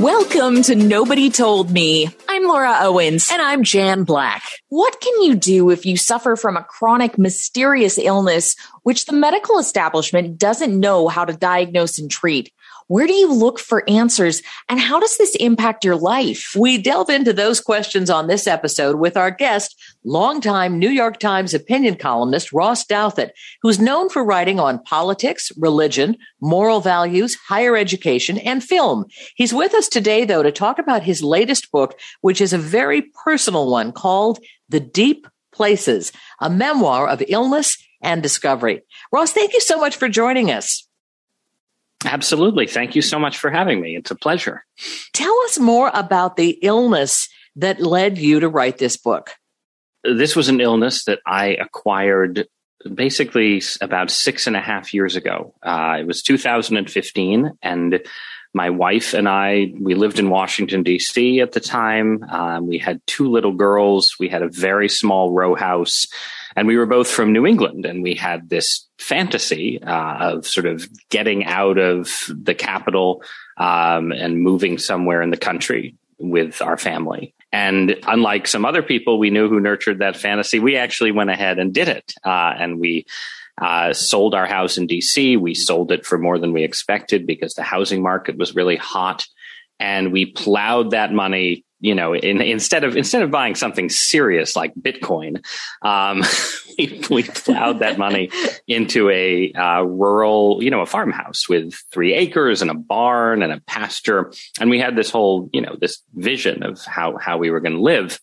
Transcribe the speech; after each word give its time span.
Welcome 0.00 0.62
to 0.62 0.76
Nobody 0.76 1.28
Told 1.28 1.72
Me. 1.72 2.08
I'm 2.28 2.44
Laura 2.44 2.78
Owens. 2.82 3.28
And 3.32 3.42
I'm 3.42 3.64
Jan 3.64 4.04
Black. 4.04 4.44
What 4.68 5.00
can 5.00 5.22
you 5.22 5.34
do 5.34 5.70
if 5.70 5.84
you 5.84 5.96
suffer 5.96 6.36
from 6.36 6.56
a 6.56 6.62
chronic, 6.62 7.18
mysterious 7.18 7.98
illness 7.98 8.54
which 8.84 9.06
the 9.06 9.12
medical 9.12 9.58
establishment 9.58 10.38
doesn't 10.38 10.78
know 10.78 11.08
how 11.08 11.24
to 11.24 11.32
diagnose 11.32 11.98
and 11.98 12.08
treat? 12.08 12.52
Where 12.88 13.06
do 13.06 13.12
you 13.12 13.30
look 13.30 13.58
for 13.58 13.88
answers 13.88 14.42
and 14.66 14.80
how 14.80 14.98
does 14.98 15.18
this 15.18 15.34
impact 15.34 15.84
your 15.84 15.94
life? 15.94 16.54
We 16.58 16.78
delve 16.78 17.10
into 17.10 17.34
those 17.34 17.60
questions 17.60 18.08
on 18.08 18.28
this 18.28 18.46
episode 18.46 18.96
with 18.96 19.14
our 19.14 19.30
guest, 19.30 19.78
longtime 20.04 20.78
New 20.78 20.88
York 20.88 21.18
Times 21.18 21.52
opinion 21.52 21.96
columnist 21.96 22.50
Ross 22.50 22.86
Douthat, 22.86 23.32
who's 23.60 23.78
known 23.78 24.08
for 24.08 24.24
writing 24.24 24.58
on 24.58 24.82
politics, 24.84 25.52
religion, 25.58 26.16
moral 26.40 26.80
values, 26.80 27.36
higher 27.46 27.76
education, 27.76 28.38
and 28.38 28.64
film. 28.64 29.04
He's 29.36 29.52
with 29.52 29.74
us 29.74 29.88
today, 29.88 30.24
though, 30.24 30.42
to 30.42 30.50
talk 30.50 30.78
about 30.78 31.02
his 31.02 31.22
latest 31.22 31.70
book, 31.70 31.98
which 32.22 32.40
is 32.40 32.54
a 32.54 32.58
very 32.58 33.02
personal 33.22 33.70
one 33.70 33.92
called 33.92 34.38
The 34.70 34.80
Deep 34.80 35.26
Places, 35.52 36.10
a 36.40 36.48
memoir 36.48 37.06
of 37.06 37.22
illness 37.28 37.76
and 38.00 38.22
discovery. 38.22 38.80
Ross, 39.12 39.32
thank 39.32 39.52
you 39.52 39.60
so 39.60 39.78
much 39.78 39.96
for 39.96 40.08
joining 40.08 40.50
us. 40.50 40.87
Absolutely. 42.04 42.66
Thank 42.66 42.94
you 42.94 43.02
so 43.02 43.18
much 43.18 43.38
for 43.38 43.50
having 43.50 43.80
me. 43.80 43.96
It's 43.96 44.10
a 44.10 44.16
pleasure. 44.16 44.64
Tell 45.12 45.36
us 45.44 45.58
more 45.58 45.90
about 45.94 46.36
the 46.36 46.58
illness 46.62 47.28
that 47.56 47.80
led 47.80 48.18
you 48.18 48.40
to 48.40 48.48
write 48.48 48.78
this 48.78 48.96
book. 48.96 49.30
This 50.04 50.36
was 50.36 50.48
an 50.48 50.60
illness 50.60 51.04
that 51.04 51.18
I 51.26 51.48
acquired 51.48 52.46
basically 52.94 53.62
about 53.80 54.10
six 54.10 54.46
and 54.46 54.56
a 54.56 54.60
half 54.60 54.94
years 54.94 55.16
ago. 55.16 55.54
Uh, 55.62 55.96
it 56.00 56.06
was 56.06 56.22
2015, 56.22 57.58
and 57.62 58.00
my 58.54 58.70
wife 58.70 59.12
and 59.14 59.28
I, 59.28 59.72
we 59.78 59.94
lived 59.94 60.18
in 60.18 60.30
Washington, 60.30 60.82
D.C. 60.82 61.40
at 61.40 61.52
the 61.52 61.60
time. 61.60 62.22
Um, 62.24 62.66
we 62.66 62.78
had 62.78 63.00
two 63.06 63.28
little 63.30 63.52
girls. 63.52 64.14
We 64.18 64.28
had 64.28 64.42
a 64.42 64.48
very 64.48 64.88
small 64.88 65.32
row 65.32 65.54
house. 65.54 66.06
And 66.58 66.66
we 66.66 66.76
were 66.76 66.86
both 66.86 67.08
from 67.08 67.32
New 67.32 67.46
England, 67.46 67.86
and 67.86 68.02
we 68.02 68.14
had 68.14 68.48
this 68.48 68.88
fantasy 68.98 69.80
uh, 69.80 70.32
of 70.32 70.44
sort 70.44 70.66
of 70.66 70.88
getting 71.08 71.44
out 71.44 71.78
of 71.78 72.10
the 72.28 72.52
capital 72.52 73.22
um, 73.58 74.10
and 74.10 74.42
moving 74.42 74.76
somewhere 74.76 75.22
in 75.22 75.30
the 75.30 75.36
country 75.36 75.94
with 76.18 76.60
our 76.60 76.76
family. 76.76 77.32
And 77.52 77.94
unlike 78.08 78.48
some 78.48 78.64
other 78.64 78.82
people 78.82 79.20
we 79.20 79.30
knew 79.30 79.48
who 79.48 79.60
nurtured 79.60 80.00
that 80.00 80.16
fantasy, 80.16 80.58
we 80.58 80.74
actually 80.74 81.12
went 81.12 81.30
ahead 81.30 81.60
and 81.60 81.72
did 81.72 81.86
it. 81.86 82.12
Uh, 82.24 82.54
and 82.58 82.80
we 82.80 83.06
uh, 83.62 83.92
sold 83.92 84.34
our 84.34 84.46
house 84.46 84.78
in 84.78 84.88
DC. 84.88 85.38
We 85.38 85.54
sold 85.54 85.92
it 85.92 86.04
for 86.04 86.18
more 86.18 86.40
than 86.40 86.52
we 86.52 86.64
expected 86.64 87.24
because 87.24 87.54
the 87.54 87.62
housing 87.62 88.02
market 88.02 88.36
was 88.36 88.56
really 88.56 88.76
hot. 88.76 89.24
And 89.78 90.10
we 90.10 90.26
plowed 90.26 90.90
that 90.90 91.12
money 91.12 91.64
you 91.80 91.94
know, 91.94 92.14
in, 92.14 92.40
instead 92.40 92.84
of 92.84 92.96
instead 92.96 93.22
of 93.22 93.30
buying 93.30 93.54
something 93.54 93.88
serious 93.88 94.56
like 94.56 94.74
Bitcoin, 94.74 95.44
um, 95.82 96.24
we, 96.78 97.00
we, 97.10 97.22
plowed 97.22 97.78
that 97.80 97.98
money 97.98 98.30
into 98.66 99.08
a 99.10 99.52
uh, 99.52 99.82
rural, 99.82 100.62
you 100.62 100.70
know, 100.70 100.80
a 100.80 100.86
farmhouse 100.86 101.48
with 101.48 101.74
three 101.92 102.14
acres 102.14 102.62
and 102.62 102.70
a 102.70 102.74
barn 102.74 103.42
and 103.42 103.52
a 103.52 103.60
pasture, 103.60 104.32
and 104.60 104.70
we 104.70 104.80
had 104.80 104.96
this 104.96 105.10
whole, 105.10 105.48
you 105.52 105.60
know, 105.60 105.76
this 105.80 106.02
vision 106.14 106.62
of 106.64 106.84
how 106.84 107.16
how 107.16 107.38
we 107.38 107.50
were 107.50 107.60
going 107.60 107.76
to 107.76 107.82
live 107.82 108.18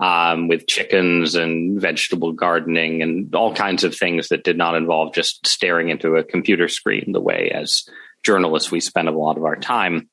um, 0.00 0.48
with 0.48 0.66
chickens 0.66 1.36
and 1.36 1.80
vegetable 1.80 2.32
gardening 2.32 3.02
and 3.02 3.34
all 3.34 3.54
kinds 3.54 3.84
of 3.84 3.94
things 3.94 4.28
that 4.28 4.44
did 4.44 4.58
not 4.58 4.74
involve 4.74 5.14
just 5.14 5.46
staring 5.46 5.90
into 5.90 6.16
a 6.16 6.24
computer 6.24 6.68
screen 6.68 7.12
the 7.12 7.20
way 7.20 7.50
as 7.54 7.88
journalists 8.24 8.70
we 8.72 8.80
spend 8.80 9.08
a 9.08 9.12
lot 9.12 9.36
of 9.36 9.44
our 9.44 9.56
time 9.56 10.08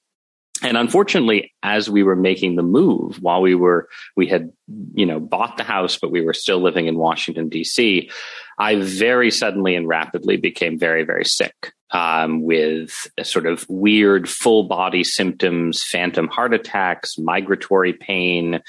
and 0.63 0.77
unfortunately 0.77 1.53
as 1.61 1.89
we 1.89 2.03
were 2.03 2.15
making 2.15 2.55
the 2.55 2.63
move 2.63 3.21
while 3.21 3.41
we 3.41 3.55
were 3.55 3.87
we 4.15 4.27
had 4.27 4.51
you 4.93 5.05
know 5.05 5.19
bought 5.19 5.57
the 5.57 5.63
house 5.63 5.97
but 5.97 6.11
we 6.11 6.21
were 6.21 6.33
still 6.33 6.59
living 6.59 6.87
in 6.87 6.97
washington 6.97 7.49
d.c 7.49 8.09
i 8.57 8.75
very 8.75 9.29
suddenly 9.29 9.75
and 9.75 9.87
rapidly 9.87 10.37
became 10.37 10.79
very 10.79 11.03
very 11.03 11.25
sick 11.25 11.73
um, 11.91 12.41
with 12.41 13.07
sort 13.21 13.45
of 13.45 13.67
weird 13.69 14.27
full 14.27 14.63
body 14.63 15.03
symptoms 15.03 15.83
phantom 15.83 16.27
heart 16.27 16.53
attacks 16.53 17.17
migratory 17.17 17.93
pain 17.93 18.61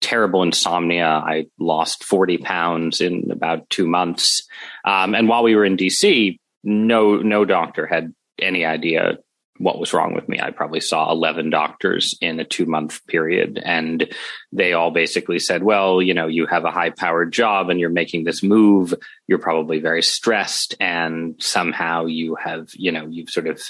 terrible 0.00 0.44
insomnia. 0.44 1.06
I 1.06 1.46
lost 1.58 2.04
40 2.04 2.38
pounds 2.38 3.00
in 3.00 3.32
about 3.32 3.68
two 3.68 3.84
months. 3.84 4.46
Um, 4.84 5.12
and 5.12 5.28
while 5.28 5.42
we 5.42 5.56
were 5.56 5.64
in 5.64 5.76
dc 5.76 6.38
no 6.64 7.16
no 7.16 7.44
doctor 7.44 7.86
had 7.86 8.12
any 8.38 8.64
idea 8.64 9.18
what 9.58 9.78
was 9.78 9.92
wrong 9.92 10.14
with 10.14 10.28
me. 10.28 10.40
I 10.40 10.50
probably 10.50 10.80
saw 10.80 11.10
11 11.10 11.50
doctors 11.50 12.16
in 12.20 12.40
a 12.40 12.44
two 12.44 12.66
month 12.66 13.06
period. 13.06 13.60
And 13.62 14.12
they 14.52 14.72
all 14.72 14.90
basically 14.90 15.38
said, 15.38 15.62
well, 15.62 16.00
you 16.00 16.14
know, 16.14 16.26
you 16.26 16.46
have 16.46 16.64
a 16.64 16.70
high 16.70 16.90
powered 16.90 17.32
job 17.32 17.68
and 17.68 17.78
you're 17.78 17.90
making 17.90 18.24
this 18.24 18.42
move. 18.42 18.94
You're 19.26 19.38
probably 19.38 19.80
very 19.80 20.02
stressed. 20.02 20.74
And 20.80 21.34
somehow 21.38 22.06
you 22.06 22.36
have, 22.36 22.70
you 22.74 22.92
know, 22.92 23.06
you've 23.06 23.30
sort 23.30 23.48
of 23.48 23.60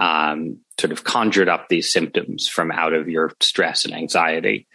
um, 0.00 0.58
sort 0.78 0.92
of 0.92 1.04
conjured 1.04 1.48
up 1.48 1.68
these 1.68 1.90
symptoms 1.90 2.46
from 2.46 2.70
out 2.70 2.92
of 2.92 3.08
your 3.08 3.32
stress 3.40 3.84
and 3.84 3.94
anxiety. 3.94 4.66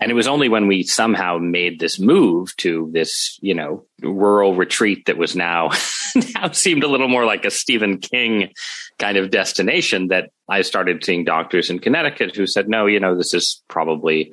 And 0.00 0.10
it 0.10 0.14
was 0.14 0.26
only 0.26 0.48
when 0.48 0.66
we 0.66 0.82
somehow 0.82 1.38
made 1.38 1.78
this 1.78 2.00
move 2.00 2.56
to 2.56 2.90
this, 2.92 3.38
you 3.40 3.54
know, 3.54 3.84
rural 4.02 4.54
retreat 4.54 5.06
that 5.06 5.16
was 5.16 5.36
now 5.36 5.70
now 6.34 6.50
seemed 6.50 6.82
a 6.82 6.88
little 6.88 7.08
more 7.08 7.24
like 7.24 7.44
a 7.44 7.50
Stephen 7.50 7.98
King 7.98 8.52
kind 8.98 9.16
of 9.16 9.30
destination 9.30 10.08
that 10.08 10.30
I 10.48 10.62
started 10.62 11.04
seeing 11.04 11.24
doctors 11.24 11.70
in 11.70 11.78
Connecticut 11.78 12.34
who 12.34 12.46
said, 12.46 12.68
no, 12.68 12.86
you 12.86 12.98
know, 12.98 13.16
this 13.16 13.32
is 13.32 13.62
probably 13.68 14.32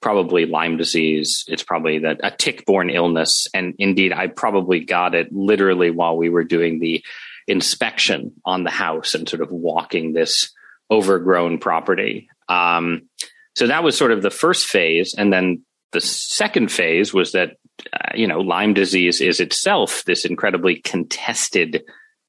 probably 0.00 0.46
Lyme 0.46 0.76
disease. 0.76 1.44
It's 1.46 1.62
probably 1.62 2.00
that 2.00 2.20
a 2.24 2.30
tick-borne 2.32 2.90
illness. 2.90 3.46
And 3.54 3.74
indeed, 3.78 4.12
I 4.12 4.26
probably 4.26 4.80
got 4.80 5.14
it 5.14 5.32
literally 5.32 5.90
while 5.90 6.16
we 6.16 6.28
were 6.28 6.42
doing 6.44 6.80
the 6.80 7.04
inspection 7.46 8.32
on 8.44 8.64
the 8.64 8.70
house 8.70 9.14
and 9.14 9.28
sort 9.28 9.42
of 9.42 9.50
walking 9.50 10.12
this 10.12 10.52
overgrown 10.90 11.58
property. 11.58 12.28
Um, 12.48 13.08
so 13.54 13.66
that 13.66 13.84
was 13.84 13.96
sort 13.96 14.12
of 14.12 14.22
the 14.22 14.30
first 14.30 14.66
phase. 14.66 15.14
And 15.16 15.32
then 15.32 15.62
the 15.92 16.00
second 16.00 16.70
phase 16.70 17.12
was 17.12 17.32
that, 17.32 17.56
uh, 17.92 18.12
you 18.14 18.26
know, 18.26 18.40
Lyme 18.40 18.74
disease 18.74 19.20
is 19.20 19.40
itself 19.40 20.04
this 20.04 20.24
incredibly 20.24 20.76
contested 20.76 21.82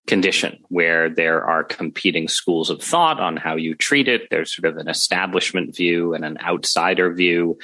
condition 0.05 0.59
where 0.67 1.09
there 1.09 1.45
are 1.45 1.63
competing 1.63 2.27
schools 2.27 2.69
of 2.69 2.81
thought 2.81 3.21
on 3.21 3.37
how 3.37 3.55
you 3.55 3.73
treat 3.73 4.07
it. 4.07 4.23
There's 4.29 4.53
sort 4.53 4.71
of 4.71 4.77
an 4.77 4.89
establishment 4.89 5.75
view 5.75 6.13
and 6.13 6.25
an 6.25 6.37
outsider 6.41 7.13
view. 7.13 7.57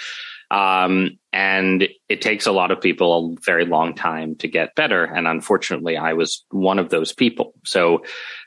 Um, 0.52 1.20
and 1.32 1.88
it 2.08 2.22
takes 2.22 2.48
a 2.48 2.51
lot 2.51 2.72
of 2.72 2.81
people 2.81 3.36
a 3.38 3.42
very 3.46 3.66
long 3.66 3.94
time 3.94 4.36
to 4.38 4.48
get 4.48 4.74
better. 4.75 5.04
And 5.04 5.28
unfortunately, 5.28 5.96
I 5.96 6.13
was 6.13 6.44
one 6.50 6.80
of 6.80 6.90
those 6.90 7.13
people. 7.13 7.54
So 7.66 8.04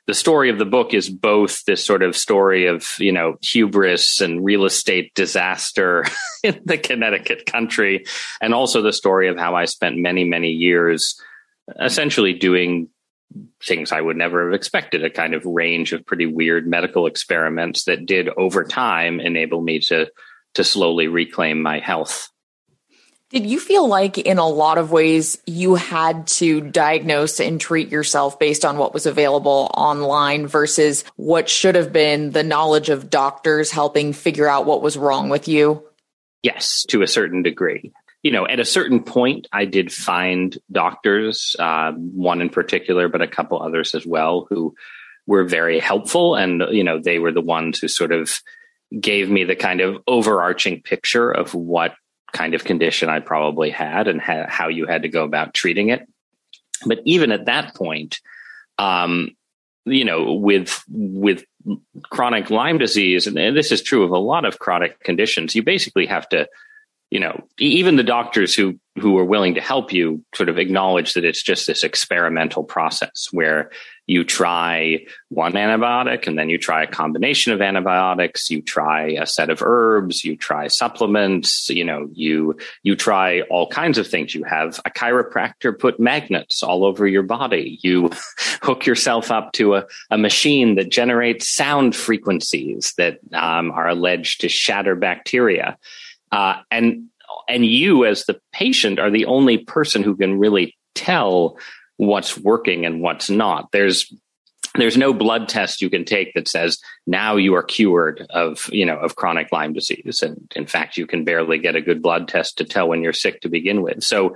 the 0.08 0.14
story 0.14 0.50
of 0.50 0.58
the 0.58 0.64
book 0.64 0.94
is 0.94 1.08
both 1.08 1.64
this 1.64 1.84
sort 1.84 2.02
of 2.02 2.16
story 2.16 2.66
of, 2.66 2.88
you 2.99 3.12
know, 3.12 3.37
hubris 3.40 4.20
and 4.20 4.44
real 4.44 4.64
estate 4.64 5.14
disaster 5.14 6.04
in 6.43 6.60
the 6.64 6.78
Connecticut 6.78 7.46
country, 7.46 8.05
and 8.40 8.52
also 8.52 8.82
the 8.82 8.93
story 8.93 9.28
of 9.28 9.38
how 9.38 9.55
I 9.55 9.66
spent 9.66 9.96
many, 9.96 10.25
many 10.25 10.50
years 10.50 11.20
essentially 11.81 12.32
doing 12.32 12.88
things 13.64 13.93
I 13.93 14.00
would 14.00 14.16
never 14.16 14.46
have 14.46 14.55
expected, 14.55 15.05
a 15.05 15.10
kind 15.10 15.34
of 15.34 15.46
range 15.46 15.93
of 15.93 16.05
pretty 16.05 16.26
weird 16.26 16.66
medical 16.66 17.06
experiments 17.06 17.84
that 17.84 18.06
did 18.06 18.28
over 18.37 18.64
time 18.64 19.20
enable 19.20 19.62
me 19.62 19.78
to 19.81 20.10
to 20.54 20.64
slowly 20.64 21.08
reclaim 21.08 21.62
my 21.62 21.78
health. 21.78 22.28
Did 23.31 23.46
you 23.46 23.58
feel 23.58 23.88
like 23.88 24.19
in 24.19 24.37
a 24.37 24.46
lot 24.46 24.76
of 24.76 24.93
ways 24.93 25.38
you 25.46 25.75
had 25.75 26.26
to 26.26 26.60
diagnose 26.60 27.40
and 27.40 27.58
treat 27.58 27.90
yourself 27.90 28.38
based 28.38 28.62
on 28.62 28.76
what 28.76 28.93
was 28.93 29.06
available 29.06 29.70
online 29.75 30.46
versus 30.46 31.02
what 31.16 31.49
should 31.49 31.75
have 31.75 31.94
been 31.94 32.32
the 32.32 32.43
knowledge 32.43 32.90
of 32.90 33.08
doctors 33.08 33.70
helping 33.70 34.12
figure 34.12 34.46
out 34.46 34.66
what 34.66 34.82
was 34.82 34.99
wrong 34.99 35.31
with 35.31 35.49
you? 35.49 35.82
Yes, 36.43 36.84
to 36.88 37.00
a 37.00 37.06
certain 37.06 37.43
degree. 37.43 37.90
You 38.22 38.32
know, 38.32 38.46
at 38.46 38.60
a 38.60 38.66
certain 38.66 39.02
point, 39.02 39.48
I 39.50 39.64
did 39.64 39.90
find 39.90 40.56
doctors, 40.70 41.56
uh, 41.58 41.93
one 41.93 42.43
in 42.43 42.50
particular, 42.50 43.08
but 43.08 43.22
a 43.22 43.26
couple 43.26 43.62
others 43.62 43.94
as 43.94 44.05
well, 44.05 44.46
who 44.50 44.75
were 45.26 45.44
very 45.44 45.81
helpful. 45.81 46.34
And, 46.34 46.62
you 46.70 46.84
know, 46.84 47.00
they 47.00 47.19
were 47.19 47.32
the 47.32 47.40
ones 47.40 47.78
who 47.78 47.88
sort 47.88 48.12
of 48.12 48.43
gave 49.00 49.30
me 49.30 49.44
the 49.44 49.56
kind 49.56 49.80
of 49.80 50.02
overarching 50.06 50.82
picture 50.82 51.30
of 51.30 51.54
what 51.54 51.94
kind 52.32 52.54
of 52.54 52.64
condition 52.64 53.08
I 53.08 53.20
probably 53.20 53.70
had 53.70 54.08
and 54.08 54.20
ha- 54.20 54.46
how 54.48 54.68
you 54.68 54.86
had 54.86 55.02
to 55.02 55.08
go 55.08 55.24
about 55.24 55.54
treating 55.54 55.90
it. 55.90 56.06
But 56.84 57.00
even 57.04 57.30
at 57.32 57.46
that 57.46 57.74
point, 57.74 58.20
um, 58.78 59.30
you 59.84 60.04
know, 60.04 60.34
with 60.34 60.82
with 60.88 61.44
chronic 62.04 62.50
Lyme 62.50 62.78
disease, 62.78 63.26
and 63.26 63.36
this 63.36 63.72
is 63.72 63.82
true 63.82 64.04
of 64.04 64.10
a 64.10 64.18
lot 64.18 64.44
of 64.44 64.58
chronic 64.58 65.00
conditions, 65.00 65.54
you 65.54 65.62
basically 65.62 66.06
have 66.06 66.28
to 66.30 66.48
you 67.12 67.20
know, 67.20 67.46
even 67.58 67.96
the 67.96 68.02
doctors 68.02 68.54
who 68.54 68.80
who 68.98 69.18
are 69.18 69.24
willing 69.24 69.56
to 69.56 69.60
help 69.60 69.92
you 69.92 70.24
sort 70.34 70.48
of 70.48 70.58
acknowledge 70.58 71.12
that 71.12 71.26
it's 71.26 71.42
just 71.42 71.66
this 71.66 71.84
experimental 71.84 72.64
process 72.64 73.28
where 73.32 73.70
you 74.12 74.24
try 74.24 75.04
one 75.30 75.52
antibiotic 75.52 76.26
and 76.26 76.38
then 76.38 76.50
you 76.50 76.58
try 76.58 76.82
a 76.82 76.86
combination 76.86 77.52
of 77.52 77.62
antibiotics, 77.62 78.50
you 78.50 78.60
try 78.60 79.12
a 79.12 79.26
set 79.26 79.48
of 79.48 79.62
herbs, 79.62 80.22
you 80.22 80.36
try 80.36 80.68
supplements, 80.68 81.70
you 81.70 81.84
know, 81.84 82.08
you 82.12 82.56
you 82.82 82.94
try 82.94 83.40
all 83.42 83.66
kinds 83.66 83.96
of 83.96 84.06
things. 84.06 84.34
You 84.34 84.44
have 84.44 84.78
a 84.84 84.90
chiropractor 84.90 85.76
put 85.76 85.98
magnets 85.98 86.62
all 86.62 86.84
over 86.84 87.06
your 87.06 87.22
body. 87.22 87.78
You 87.82 88.10
hook 88.62 88.84
yourself 88.84 89.30
up 89.30 89.52
to 89.52 89.76
a, 89.76 89.86
a 90.10 90.18
machine 90.18 90.74
that 90.74 90.90
generates 90.90 91.48
sound 91.48 91.96
frequencies 91.96 92.92
that 92.98 93.18
um, 93.32 93.70
are 93.70 93.88
alleged 93.88 94.42
to 94.42 94.48
shatter 94.48 94.94
bacteria 94.94 95.78
uh, 96.32 96.56
and 96.70 97.08
and 97.48 97.64
you 97.64 98.04
as 98.04 98.24
the 98.24 98.40
patient 98.52 98.98
are 98.98 99.10
the 99.10 99.26
only 99.26 99.58
person 99.58 100.02
who 100.02 100.16
can 100.16 100.38
really 100.38 100.76
tell 100.94 101.56
what's 102.02 102.37
working 102.37 102.84
and 102.84 103.00
what's 103.00 103.31
not. 103.31 103.70
There's 103.70 104.12
there's 104.75 104.96
no 104.96 105.12
blood 105.12 105.49
test 105.49 105.82
you 105.82 105.90
can 105.90 106.04
take 106.04 106.32
that 106.34 106.49
says 106.49 106.78
now 107.06 107.37
you 107.37 107.54
are 107.54 107.62
cured 107.62 108.26
of 108.31 108.69
you 108.72 108.84
know 108.84 108.99
of 108.99 109.14
chronic 109.16 109.52
Lyme 109.52 109.72
disease, 109.72 110.20
and 110.20 110.50
in 110.56 110.66
fact, 110.66 110.96
you 110.96 111.06
can 111.06 111.25
barely 111.25 111.58
get 111.58 111.76
a 111.76 111.81
good 111.81 112.02
blood 112.02 112.26
test 112.26 112.58
to 112.58 112.64
tell 112.64 112.88
when 112.88 113.02
you're 113.02 113.12
sick 113.12 113.40
to 113.43 113.49
begin 113.49 113.82
with. 113.82 114.02
So, 114.02 114.34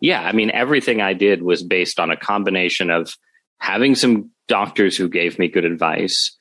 yeah, 0.00 0.22
I 0.22 0.32
mean, 0.32 0.50
everything 0.52 1.02
I 1.02 1.12
did 1.12 1.42
was 1.42 1.62
based 1.62 2.00
on 2.00 2.10
a 2.10 2.16
combination 2.16 2.90
of 2.90 3.14
having 3.58 3.94
some 3.94 4.30
doctors 4.48 4.96
who 4.96 5.08
gave 5.08 5.38
me 5.38 5.48
good 5.48 5.66
advice, 5.66 6.36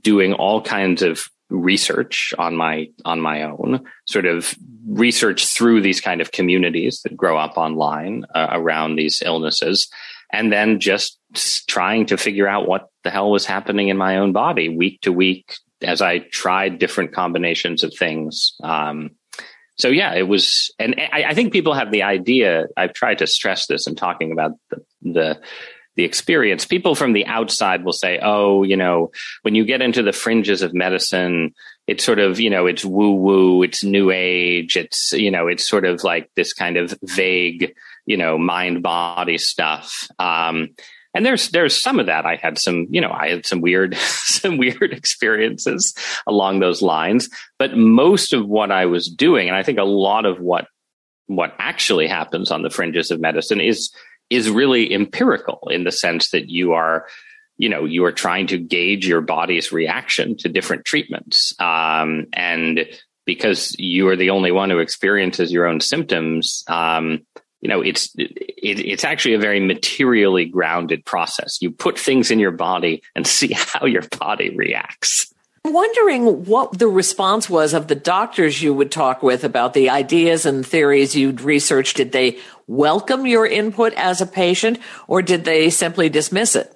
doing 0.00 0.32
all 0.32 0.62
kinds 0.62 1.02
of 1.02 1.28
research 1.50 2.34
on 2.38 2.56
my 2.56 2.88
on 3.04 3.20
my 3.20 3.42
own 3.42 3.84
sort 4.06 4.26
of 4.26 4.54
research 4.88 5.46
through 5.46 5.80
these 5.80 6.00
kind 6.00 6.20
of 6.20 6.32
communities 6.32 7.00
that 7.04 7.16
grow 7.16 7.38
up 7.38 7.56
online 7.56 8.24
uh, 8.34 8.48
around 8.52 8.96
these 8.96 9.22
illnesses 9.24 9.88
and 10.32 10.52
then 10.52 10.80
just 10.80 11.18
trying 11.68 12.06
to 12.06 12.16
figure 12.16 12.48
out 12.48 12.66
what 12.66 12.88
the 13.04 13.10
hell 13.10 13.30
was 13.30 13.44
happening 13.44 13.88
in 13.88 13.96
my 13.96 14.16
own 14.16 14.32
body 14.32 14.68
week 14.68 15.00
to 15.02 15.12
week 15.12 15.54
as 15.82 16.00
i 16.00 16.18
tried 16.18 16.78
different 16.78 17.12
combinations 17.12 17.82
of 17.82 17.94
things. 17.94 18.54
Um, 18.62 19.10
so 19.76 19.88
yeah 19.88 20.14
it 20.14 20.28
was 20.28 20.72
and 20.78 20.94
I, 20.98 21.24
I 21.28 21.34
think 21.34 21.52
people 21.52 21.74
have 21.74 21.90
the 21.90 22.04
idea 22.04 22.66
i've 22.76 22.94
tried 22.94 23.18
to 23.18 23.26
stress 23.26 23.66
this 23.66 23.86
in 23.86 23.96
talking 23.96 24.32
about 24.32 24.52
the, 24.70 24.84
the 25.02 25.40
the 25.96 26.04
experience. 26.04 26.64
People 26.64 26.94
from 26.94 27.12
the 27.12 27.26
outside 27.26 27.84
will 27.84 27.92
say, 27.92 28.18
oh, 28.22 28.62
you 28.62 28.76
know, 28.76 29.10
when 29.42 29.54
you 29.54 29.64
get 29.64 29.82
into 29.82 30.02
the 30.02 30.12
fringes 30.12 30.62
of 30.62 30.74
medicine, 30.74 31.54
it's 31.86 32.04
sort 32.04 32.18
of, 32.18 32.40
you 32.40 32.50
know, 32.50 32.66
it's 32.66 32.84
woo 32.84 33.14
woo, 33.14 33.62
it's 33.62 33.84
new 33.84 34.10
age, 34.10 34.76
it's, 34.76 35.12
you 35.12 35.30
know, 35.30 35.46
it's 35.46 35.68
sort 35.68 35.84
of 35.84 36.02
like 36.02 36.30
this 36.34 36.52
kind 36.52 36.76
of 36.76 36.94
vague, 37.02 37.74
you 38.06 38.16
know, 38.16 38.38
mind 38.38 38.82
body 38.82 39.38
stuff. 39.38 40.08
Um, 40.18 40.70
and 41.14 41.24
there's 41.24 41.50
there's 41.50 41.80
some 41.80 42.00
of 42.00 42.06
that. 42.06 42.26
I 42.26 42.34
had 42.34 42.58
some, 42.58 42.88
you 42.90 43.00
know, 43.00 43.12
I 43.12 43.28
had 43.28 43.46
some 43.46 43.60
weird 43.60 43.94
some 43.98 44.58
weird 44.58 44.92
experiences 44.92 45.94
along 46.26 46.58
those 46.58 46.82
lines. 46.82 47.28
But 47.58 47.76
most 47.76 48.32
of 48.32 48.46
what 48.46 48.72
I 48.72 48.86
was 48.86 49.06
doing, 49.06 49.48
and 49.48 49.56
I 49.56 49.62
think 49.62 49.78
a 49.78 49.84
lot 49.84 50.26
of 50.26 50.40
what 50.40 50.66
what 51.26 51.54
actually 51.58 52.08
happens 52.08 52.50
on 52.50 52.62
the 52.62 52.70
fringes 52.70 53.10
of 53.10 53.20
medicine 53.20 53.60
is 53.60 53.90
is 54.30 54.50
really 54.50 54.92
empirical 54.92 55.68
in 55.70 55.84
the 55.84 55.92
sense 55.92 56.30
that 56.30 56.48
you 56.48 56.72
are 56.72 57.06
you 57.56 57.68
know 57.68 57.84
you 57.84 58.04
are 58.04 58.12
trying 58.12 58.46
to 58.48 58.58
gauge 58.58 59.06
your 59.06 59.20
body's 59.20 59.72
reaction 59.72 60.36
to 60.38 60.48
different 60.48 60.84
treatments. 60.84 61.54
Um, 61.60 62.26
and 62.32 62.86
because 63.26 63.74
you 63.78 64.08
are 64.08 64.16
the 64.16 64.30
only 64.30 64.52
one 64.52 64.70
who 64.70 64.78
experiences 64.78 65.52
your 65.52 65.66
own 65.66 65.80
symptoms 65.80 66.64
um, 66.68 67.24
you 67.60 67.68
know 67.68 67.80
it's 67.80 68.10
it, 68.16 68.80
it's 68.80 69.04
actually 69.04 69.34
a 69.34 69.38
very 69.38 69.60
materially 69.60 70.44
grounded 70.44 71.04
process. 71.04 71.58
You 71.60 71.70
put 71.70 71.98
things 71.98 72.30
in 72.30 72.38
your 72.38 72.50
body 72.50 73.02
and 73.14 73.26
see 73.38 73.52
how 73.52 73.86
your 73.86 74.02
body 74.18 74.54
reacts 74.54 75.33
wondering 75.64 76.44
what 76.44 76.78
the 76.78 76.88
response 76.88 77.48
was 77.48 77.72
of 77.72 77.88
the 77.88 77.94
doctors 77.94 78.62
you 78.62 78.74
would 78.74 78.92
talk 78.92 79.22
with 79.22 79.44
about 79.44 79.72
the 79.72 79.90
ideas 79.90 80.44
and 80.44 80.66
theories 80.66 81.16
you'd 81.16 81.40
researched. 81.40 81.96
Did 81.96 82.12
they 82.12 82.38
welcome 82.66 83.26
your 83.26 83.46
input 83.46 83.94
as 83.94 84.20
a 84.20 84.26
patient 84.26 84.78
or 85.08 85.22
did 85.22 85.44
they 85.44 85.70
simply 85.70 86.08
dismiss 86.08 86.54
it? 86.54 86.73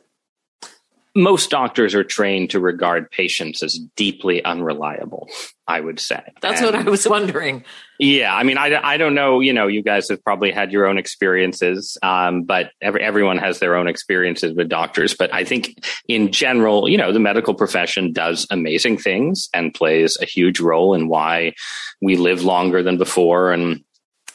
Most 1.18 1.50
doctors 1.50 1.94
are 1.94 2.04
trained 2.04 2.50
to 2.50 2.60
regard 2.60 3.10
patients 3.10 3.62
as 3.62 3.78
deeply 3.96 4.42
unreliable 4.44 5.28
i 5.66 5.80
would 5.80 6.00
say. 6.00 6.22
That's 6.40 6.62
and, 6.62 6.66
what 6.66 6.86
i 6.86 6.88
was 6.88 7.06
wondering. 7.06 7.64
Yeah 7.98 8.34
i 8.34 8.42
mean 8.44 8.56
I, 8.56 8.80
I 8.82 8.96
don't 8.96 9.14
know 9.14 9.40
you 9.40 9.52
know 9.52 9.66
you 9.66 9.82
guys 9.82 10.08
have 10.08 10.22
probably 10.22 10.50
had 10.50 10.72
your 10.72 10.86
own 10.86 10.96
experiences 10.96 11.98
um, 12.02 12.44
but 12.44 12.70
every, 12.80 13.02
everyone 13.02 13.38
has 13.38 13.58
their 13.58 13.74
own 13.74 13.88
experiences 13.88 14.54
with 14.54 14.68
doctors. 14.68 15.14
But 15.14 15.34
i 15.34 15.44
think 15.44 15.84
in 16.06 16.32
general 16.32 16.88
you 16.88 16.96
know 16.96 17.12
the 17.12 17.20
medical 17.20 17.54
profession 17.54 18.12
does 18.12 18.46
amazing 18.50 18.98
things 18.98 19.48
and 19.52 19.74
plays 19.74 20.16
a 20.22 20.24
huge 20.24 20.60
role 20.60 20.94
in 20.94 21.08
why 21.08 21.52
we 22.00 22.16
live 22.16 22.42
longer 22.42 22.82
than 22.82 22.96
before. 22.96 23.52
And 23.52 23.84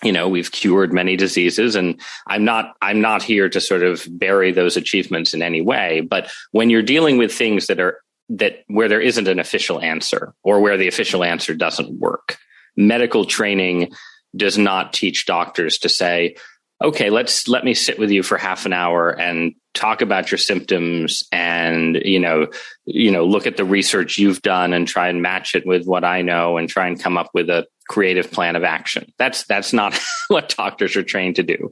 you 0.03 0.11
know 0.11 0.27
we've 0.27 0.51
cured 0.51 0.93
many 0.93 1.15
diseases 1.15 1.75
and 1.75 1.99
i'm 2.27 2.43
not 2.43 2.75
i'm 2.81 3.01
not 3.01 3.23
here 3.23 3.49
to 3.49 3.61
sort 3.61 3.83
of 3.83 4.05
bury 4.11 4.51
those 4.51 4.77
achievements 4.77 5.33
in 5.33 5.41
any 5.41 5.61
way 5.61 6.01
but 6.01 6.29
when 6.51 6.69
you're 6.69 6.81
dealing 6.81 7.17
with 7.17 7.33
things 7.33 7.67
that 7.67 7.79
are 7.79 8.01
that 8.29 8.63
where 8.67 8.87
there 8.87 9.01
isn't 9.01 9.27
an 9.27 9.39
official 9.39 9.81
answer 9.81 10.33
or 10.43 10.61
where 10.61 10.77
the 10.77 10.87
official 10.87 11.23
answer 11.23 11.53
doesn't 11.53 11.99
work 11.99 12.37
medical 12.75 13.25
training 13.25 13.91
does 14.35 14.57
not 14.57 14.93
teach 14.93 15.25
doctors 15.25 15.77
to 15.77 15.89
say 15.89 16.35
okay 16.83 17.09
let's 17.09 17.47
let 17.47 17.63
me 17.63 17.73
sit 17.73 17.99
with 17.99 18.11
you 18.11 18.23
for 18.23 18.37
half 18.37 18.65
an 18.65 18.73
hour 18.73 19.09
and 19.09 19.53
talk 19.73 20.01
about 20.01 20.31
your 20.31 20.37
symptoms 20.37 21.23
and 21.31 21.95
you 22.03 22.19
know 22.19 22.47
you 22.85 23.11
know 23.11 23.25
look 23.25 23.47
at 23.47 23.57
the 23.57 23.65
research 23.65 24.17
you've 24.17 24.41
done 24.41 24.73
and 24.73 24.87
try 24.87 25.07
and 25.09 25.21
match 25.21 25.55
it 25.55 25.65
with 25.65 25.85
what 25.85 26.03
i 26.03 26.21
know 26.21 26.57
and 26.57 26.69
try 26.69 26.87
and 26.87 27.01
come 27.01 27.17
up 27.17 27.29
with 27.33 27.49
a 27.49 27.65
creative 27.87 28.31
plan 28.31 28.55
of 28.55 28.63
action. 28.63 29.11
That's 29.17 29.45
that's 29.45 29.73
not 29.73 29.99
what 30.27 30.53
doctors 30.55 30.95
are 30.95 31.03
trained 31.03 31.35
to 31.37 31.43
do. 31.43 31.71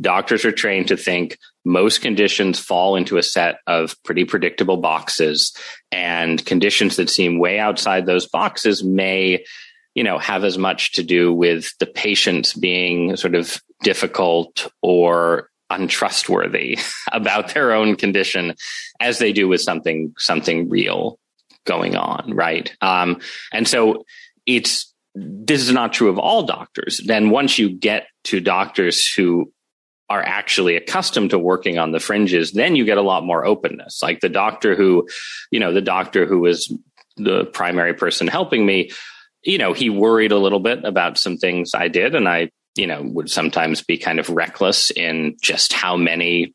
Doctors 0.00 0.44
are 0.44 0.52
trained 0.52 0.88
to 0.88 0.96
think 0.96 1.38
most 1.64 2.00
conditions 2.00 2.58
fall 2.58 2.96
into 2.96 3.18
a 3.18 3.22
set 3.22 3.58
of 3.66 3.94
pretty 4.04 4.24
predictable 4.24 4.78
boxes 4.78 5.54
and 5.92 6.44
conditions 6.44 6.96
that 6.96 7.10
seem 7.10 7.38
way 7.38 7.58
outside 7.58 8.06
those 8.06 8.26
boxes 8.26 8.82
may 8.82 9.44
you 9.94 10.04
know 10.04 10.18
have 10.18 10.44
as 10.44 10.56
much 10.56 10.92
to 10.92 11.02
do 11.02 11.32
with 11.32 11.76
the 11.78 11.86
patients 11.86 12.54
being 12.54 13.16
sort 13.16 13.34
of 13.34 13.60
difficult 13.82 14.70
or 14.82 15.48
untrustworthy 15.68 16.78
about 17.12 17.54
their 17.54 17.72
own 17.72 17.96
condition 17.96 18.54
as 19.00 19.18
they 19.18 19.32
do 19.32 19.48
with 19.48 19.60
something 19.60 20.14
something 20.18 20.68
real 20.68 21.18
going 21.66 21.94
on 21.96 22.32
right? 22.34 22.74
Um, 22.80 23.20
and 23.52 23.68
so 23.68 24.04
it's 24.46 24.89
this 25.14 25.60
is 25.60 25.72
not 25.72 25.92
true 25.92 26.08
of 26.08 26.18
all 26.18 26.44
doctors. 26.44 27.00
Then 27.04 27.30
once 27.30 27.58
you 27.58 27.70
get 27.70 28.06
to 28.24 28.40
doctors 28.40 29.06
who 29.14 29.52
are 30.08 30.22
actually 30.22 30.76
accustomed 30.76 31.30
to 31.30 31.38
working 31.38 31.78
on 31.78 31.92
the 31.92 32.00
fringes 32.00 32.50
then 32.50 32.74
you 32.74 32.84
get 32.84 32.98
a 32.98 33.02
lot 33.02 33.24
more 33.24 33.44
openness. 33.44 34.00
Like 34.02 34.20
the 34.20 34.28
doctor 34.28 34.74
who 34.74 35.08
you 35.50 35.60
know 35.60 35.72
the 35.72 35.80
doctor 35.80 36.26
who 36.26 36.40
was 36.40 36.72
the 37.16 37.44
primary 37.46 37.94
person 37.94 38.26
helping 38.26 38.64
me 38.64 38.90
you 39.42 39.58
know 39.58 39.72
he 39.72 39.88
worried 39.90 40.32
a 40.32 40.38
little 40.38 40.60
bit 40.60 40.84
about 40.84 41.18
some 41.18 41.36
things 41.36 41.72
i 41.74 41.88
did. 41.88 42.14
And 42.14 42.28
i 42.28 42.50
you 42.76 42.86
know, 42.86 43.02
would 43.02 43.30
sometimes 43.30 43.82
be 43.82 43.98
kind 43.98 44.18
of 44.18 44.28
reckless 44.28 44.90
in 44.90 45.36
just 45.42 45.72
how 45.72 45.96
many 45.96 46.54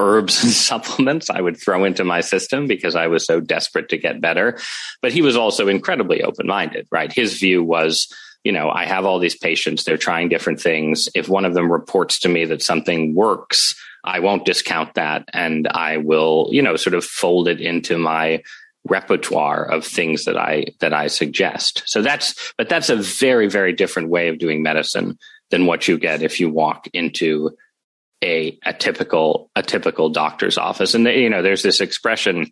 herbs 0.00 0.42
and 0.42 0.52
supplements 0.70 1.30
I 1.30 1.40
would 1.40 1.56
throw 1.56 1.84
into 1.84 2.04
my 2.04 2.20
system 2.20 2.66
because 2.66 2.96
I 2.96 3.06
was 3.06 3.24
so 3.24 3.40
desperate 3.40 3.88
to 3.90 3.98
get 3.98 4.20
better. 4.20 4.58
But 5.02 5.12
he 5.12 5.22
was 5.22 5.36
also 5.36 5.68
incredibly 5.68 6.22
open 6.22 6.46
minded, 6.46 6.86
right? 6.90 7.12
His 7.12 7.38
view 7.38 7.62
was, 7.62 8.12
you 8.44 8.52
know, 8.52 8.70
I 8.70 8.86
have 8.86 9.04
all 9.04 9.18
these 9.18 9.36
patients, 9.36 9.84
they're 9.84 9.96
trying 9.96 10.28
different 10.28 10.60
things. 10.60 11.08
If 11.14 11.28
one 11.28 11.44
of 11.44 11.54
them 11.54 11.70
reports 11.70 12.18
to 12.20 12.28
me 12.28 12.44
that 12.46 12.62
something 12.62 13.14
works, 13.14 13.74
I 14.04 14.20
won't 14.20 14.44
discount 14.44 14.94
that 14.94 15.28
and 15.32 15.66
I 15.68 15.96
will, 15.96 16.48
you 16.52 16.62
know, 16.62 16.76
sort 16.76 16.94
of 16.94 17.04
fold 17.04 17.48
it 17.48 17.60
into 17.60 17.98
my 17.98 18.42
repertoire 18.88 19.64
of 19.64 19.84
things 19.84 20.24
that 20.24 20.36
I 20.36 20.66
that 20.80 20.92
I 20.92 21.08
suggest. 21.08 21.82
So 21.86 22.02
that's 22.02 22.52
but 22.56 22.68
that's 22.68 22.88
a 22.88 22.96
very 22.96 23.48
very 23.48 23.72
different 23.72 24.08
way 24.08 24.28
of 24.28 24.38
doing 24.38 24.62
medicine 24.62 25.18
than 25.50 25.66
what 25.66 25.88
you 25.88 25.98
get 25.98 26.22
if 26.22 26.40
you 26.40 26.50
walk 26.50 26.88
into 26.92 27.50
a 28.26 28.58
a 28.64 28.72
typical 28.72 29.50
a 29.54 29.62
typical 29.62 30.10
doctor's 30.10 30.58
office. 30.58 30.94
And 30.94 31.06
you 31.06 31.30
know, 31.30 31.42
there's 31.42 31.62
this 31.62 31.80
expression, 31.80 32.50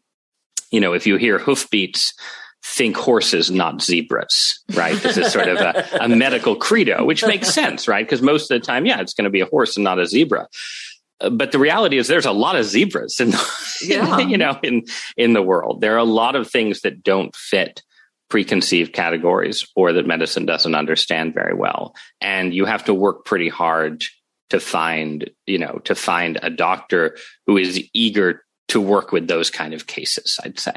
you 0.71 0.81
know, 0.81 0.93
if 0.93 1.07
you 1.07 1.17
hear 1.17 1.39
hoofbeats, 1.39 2.15
think 2.65 2.97
horses, 2.97 3.51
not 3.51 3.83
zebras, 3.83 4.61
right? 4.75 4.97
This 4.97 5.19
is 5.19 5.33
sort 5.33 5.49
of 5.49 5.59
a, 5.59 5.87
a 6.01 6.09
medical 6.09 6.57
credo, 6.57 7.05
which 7.05 7.27
makes 7.27 7.53
sense, 7.53 7.87
right? 7.87 8.07
Because 8.07 8.23
most 8.23 8.51
of 8.51 8.61
the 8.61 8.67
time, 8.67 8.87
yeah, 8.87 9.01
it's 9.01 9.13
going 9.13 9.25
to 9.25 9.31
be 9.31 9.41
a 9.41 9.47
horse 9.47 9.77
and 9.77 9.85
not 9.85 10.01
a 10.01 10.07
zebra. 10.07 10.49
But 11.31 11.53
the 11.53 11.59
reality 11.59 11.99
is 11.99 12.09
there's 12.09 12.27
a 12.27 12.33
lot 12.33 12.57
of 12.57 12.65
zebras 12.65 13.21
in, 13.21 13.33
yeah. 13.83 14.19
you 14.27 14.39
know, 14.39 14.59
in, 14.63 14.85
in 15.17 15.33
the 15.33 15.43
world. 15.43 15.81
There 15.81 15.95
are 15.95 15.99
a 15.99 16.05
lot 16.05 16.37
of 16.37 16.51
things 16.51 16.81
that 16.81 17.03
don't 17.03 17.35
fit 17.37 17.83
preconceived 18.31 18.93
categories 18.93 19.67
or 19.77 19.93
that 19.93 20.07
medicine 20.07 20.47
doesn't 20.47 20.75
understand 20.75 21.35
very 21.35 21.55
well. 21.55 21.95
And 22.21 22.55
you 22.55 22.65
have 22.65 22.85
to 22.85 22.95
work 22.95 23.25
pretty 23.25 23.49
hard 23.49 24.05
to 24.51 24.61
find, 24.61 25.31
you 25.47 25.59
know, 25.59 25.81
to 25.85 25.95
find 25.95 26.39
a 26.43 26.51
doctor 26.51 27.17
who 27.47 27.57
is 27.57 27.83
eager 27.93 28.43
to 28.69 28.81
work 28.81 29.13
with 29.13 29.29
those 29.29 29.51
kind 29.51 29.75
of 29.75 29.87
cases, 29.87 30.39
I'd 30.43 30.59
say. 30.59 30.75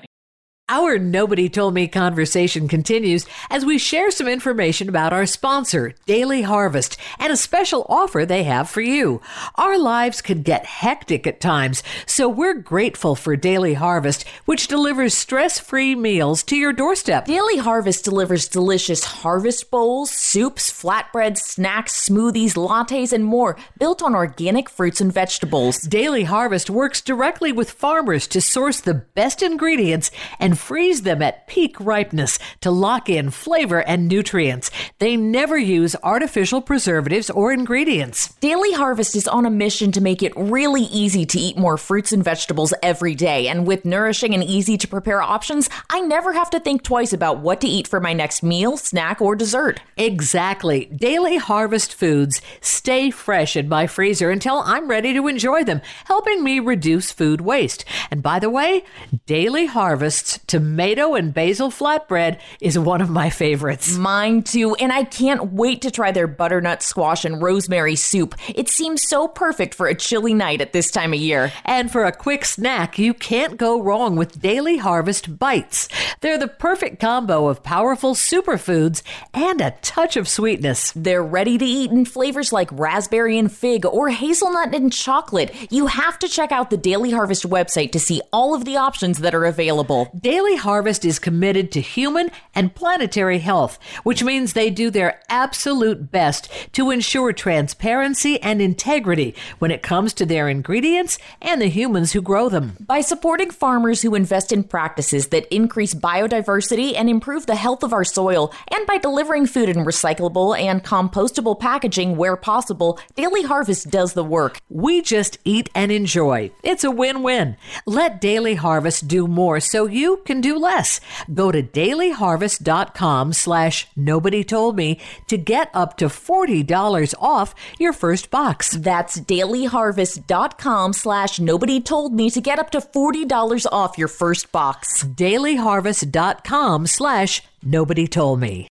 Our 0.69 0.99
Nobody 0.99 1.47
Told 1.47 1.73
Me 1.73 1.87
conversation 1.87 2.67
continues 2.67 3.25
as 3.49 3.63
we 3.63 3.77
share 3.77 4.11
some 4.11 4.27
information 4.27 4.89
about 4.89 5.13
our 5.13 5.25
sponsor, 5.25 5.93
Daily 6.05 6.41
Harvest, 6.41 6.97
and 7.19 7.31
a 7.31 7.37
special 7.37 7.85
offer 7.87 8.25
they 8.25 8.43
have 8.43 8.69
for 8.69 8.81
you. 8.81 9.21
Our 9.55 9.77
lives 9.77 10.21
can 10.21 10.41
get 10.41 10.65
hectic 10.65 11.25
at 11.25 11.39
times, 11.39 11.83
so 12.05 12.27
we're 12.27 12.53
grateful 12.53 13.15
for 13.15 13.37
Daily 13.37 13.75
Harvest, 13.75 14.27
which 14.43 14.67
delivers 14.67 15.13
stress 15.13 15.57
free 15.57 15.95
meals 15.95 16.43
to 16.43 16.57
your 16.57 16.73
doorstep. 16.73 17.27
Daily 17.27 17.59
Harvest 17.59 18.03
delivers 18.03 18.49
delicious 18.49 19.05
harvest 19.05 19.71
bowls, 19.71 20.11
soups, 20.11 20.69
flatbreads, 20.69 21.37
snacks, 21.37 22.09
smoothies, 22.09 22.55
lattes, 22.55 23.13
and 23.13 23.23
more 23.23 23.55
built 23.79 24.03
on 24.03 24.13
organic 24.13 24.69
fruits 24.69 24.99
and 24.99 25.13
vegetables. 25.13 25.79
Daily 25.79 26.25
Harvest 26.25 26.69
works 26.69 26.99
directly 26.99 27.53
with 27.53 27.71
farmers 27.71 28.27
to 28.27 28.41
source 28.41 28.81
the 28.81 28.95
best 28.95 29.41
ingredients 29.41 30.11
and 30.41 30.56
freeze 30.57 31.03
them 31.03 31.21
at 31.21 31.47
peak 31.47 31.79
ripeness 31.79 32.39
to 32.61 32.71
lock 32.71 33.09
in 33.09 33.29
flavor 33.29 33.79
and 33.81 34.07
nutrients. 34.07 34.69
They 34.99 35.15
never 35.15 35.57
use 35.57 35.95
artificial 36.03 36.61
preservatives 36.61 37.29
or 37.29 37.53
ingredients. 37.53 38.33
Daily 38.41 38.73
Harvest 38.73 39.15
is 39.15 39.27
on 39.27 39.45
a 39.45 39.49
mission 39.49 39.91
to 39.93 40.01
make 40.01 40.21
it 40.21 40.33
really 40.35 40.83
easy 40.83 41.25
to 41.25 41.39
eat 41.39 41.57
more 41.57 41.77
fruits 41.77 42.11
and 42.11 42.23
vegetables 42.23 42.73
every 42.83 43.15
day. 43.15 43.47
And 43.47 43.65
with 43.65 43.85
nourishing 43.85 44.33
and 44.33 44.43
easy 44.43 44.77
to 44.77 44.87
prepare 44.87 45.21
options, 45.21 45.69
I 45.89 46.01
never 46.01 46.33
have 46.33 46.49
to 46.51 46.59
think 46.59 46.83
twice 46.83 47.13
about 47.13 47.39
what 47.39 47.61
to 47.61 47.67
eat 47.67 47.87
for 47.87 47.99
my 47.99 48.13
next 48.13 48.43
meal, 48.43 48.77
snack, 48.77 49.21
or 49.21 49.35
dessert. 49.35 49.79
Exactly. 49.97 50.85
Daily 50.85 51.37
Harvest 51.37 51.93
foods 51.93 52.41
stay 52.61 53.11
fresh 53.11 53.55
in 53.55 53.69
my 53.69 53.87
freezer 53.87 54.31
until 54.31 54.59
I'm 54.65 54.87
ready 54.87 55.13
to 55.13 55.27
enjoy 55.27 55.63
them, 55.63 55.81
helping 56.05 56.43
me 56.43 56.59
reduce 56.59 57.11
food 57.11 57.41
waste. 57.41 57.85
And 58.09 58.23
by 58.23 58.39
the 58.39 58.49
way, 58.49 58.83
Daily 59.25 59.65
Harvest's 59.67 60.39
tomato 60.47 61.13
and 61.13 61.33
basil 61.33 61.69
flatbread 61.69 62.39
is 62.61 62.79
one 62.79 63.01
of 63.01 63.09
my 63.09 63.29
favorites. 63.29 63.97
Mine 63.97 64.43
too, 64.43 64.75
and 64.75 64.91
I 64.91 65.03
can't 65.03 65.51
wait 65.51 65.81
to 65.81 65.91
try 65.91 66.11
their 66.11 66.27
butternut 66.27 66.81
squash 66.81 67.25
and 67.25 67.41
rosemary 67.41 67.95
soup. 67.95 68.33
It 68.55 68.69
seems 68.69 69.03
so 69.03 69.27
perfect 69.27 69.75
for 69.75 69.87
a 69.87 69.95
chilly 69.95 70.33
night 70.33 70.61
at 70.61 70.73
this 70.73 70.89
time 70.89 71.13
of 71.13 71.19
year. 71.19 71.51
And 71.65 71.91
for 71.91 72.05
a 72.05 72.11
quick 72.11 72.45
snack, 72.45 72.97
you 72.97 73.13
can't 73.13 73.57
go 73.57 73.81
wrong 73.81 74.15
with 74.15 74.41
Daily 74.41 74.77
Harvest 74.77 75.37
Bites. 75.37 75.89
They're 76.21 76.37
the 76.37 76.47
perfect 76.47 76.99
combo 76.99 77.47
of 77.47 77.63
powerful 77.63 78.15
superfoods 78.15 79.01
and 79.33 79.59
a 79.59 79.71
touch 79.81 80.15
of 80.15 80.27
sweetness. 80.27 80.93
They're 80.95 81.23
ready 81.23 81.57
to 81.57 81.65
eat 81.65 81.91
in 81.91 82.05
flavors 82.05 82.53
like 82.53 82.69
raspberry 82.71 83.37
and 83.37 83.51
fig 83.51 83.85
or 83.85 84.09
hazelnut 84.09 84.73
and 84.73 84.93
chocolate. 84.93 85.53
You 85.69 85.87
have 85.87 86.17
to 86.19 86.27
check 86.27 86.51
out 86.51 86.69
the 86.69 86.77
Daily 86.77 87.11
Harvest 87.11 87.43
website 87.43 87.91
to 87.91 87.99
see 87.99 88.21
all 88.31 88.55
of 88.55 88.63
the 88.63 88.77
options 88.77 89.19
that 89.19 89.35
are 89.35 89.45
available. 89.45 90.09
Daily 90.19 90.36
Daily 90.37 90.55
Harvest 90.55 91.03
is 91.03 91.17
committed 91.17 91.71
to 91.71 91.81
human 91.81 92.29
and 92.53 92.75
planetary 92.75 93.39
health, 93.39 93.79
which 94.03 94.23
means 94.23 94.53
they 94.53 94.69
do 94.69 94.91
their 94.91 95.19
absolute 95.29 96.11
best 96.11 96.47
to 96.73 96.91
ensure 96.91 97.33
transparency 97.33 98.39
and 98.43 98.61
integrity 98.61 99.33
when 99.57 99.71
it 99.71 99.81
comes 99.81 100.13
to 100.13 100.27
their 100.27 100.47
ingredients 100.47 101.17
and 101.41 101.59
the 101.59 101.69
humans 101.69 102.11
who 102.11 102.21
grow 102.21 102.49
them. 102.49 102.77
By 102.79 103.01
supporting 103.01 103.49
farmers 103.49 104.03
who 104.03 104.13
invest 104.13 104.51
in 104.51 104.63
practices 104.63 105.29
that 105.29 105.51
increase 105.51 105.95
biodiversity 105.95 106.93
and 106.95 107.09
improve 107.09 107.47
the 107.47 107.55
health 107.55 107.81
of 107.81 107.91
our 107.91 108.05
soil, 108.05 108.53
and 108.71 108.85
by 108.85 108.99
delivering 108.99 109.47
food 109.47 109.69
in 109.69 109.77
recyclable 109.77 110.55
and 110.55 110.83
compostable 110.83 111.59
packaging 111.59 112.15
where 112.15 112.37
possible, 112.37 112.99
Daily 113.15 113.41
Harvest 113.41 113.89
does 113.89 114.13
the 114.13 114.23
work. 114.23 114.61
We 114.69 115.01
just 115.01 115.39
eat 115.45 115.71
and 115.73 115.91
enjoy. 115.91 116.51
It's 116.61 116.83
a 116.83 116.91
win 116.91 117.23
win. 117.23 117.57
Let 117.87 118.21
Daily 118.21 118.53
Harvest 118.53 119.07
do 119.07 119.27
more 119.27 119.59
so 119.59 119.87
you 119.87 120.21
can 120.27 120.41
do 120.41 120.59
less. 120.59 121.01
Go 121.33 121.51
to 121.51 121.63
dailyharvest.com 121.63 123.33
slash 123.33 123.87
nobody 123.95 124.43
told 124.43 124.75
me 124.75 124.99
to 125.27 125.37
get 125.37 125.71
up 125.73 125.97
to 125.97 126.05
$40 126.05 127.15
off 127.19 127.55
your 127.79 127.93
first 127.93 128.29
box. 128.29 128.71
That's 128.77 129.19
dailyharvest.com 129.19 130.93
slash 130.93 131.39
nobody 131.39 131.81
told 131.81 132.13
me 132.13 132.29
to 132.29 132.41
get 132.41 132.59
up 132.59 132.69
to 132.71 132.79
$40 132.79 133.65
off 133.71 133.97
your 133.97 134.07
first 134.07 134.51
box. 134.51 135.03
dailyharvest.com 135.03 136.85
slash 136.85 137.41
nobody 137.63 138.07
told 138.07 138.39
me. 138.39 138.67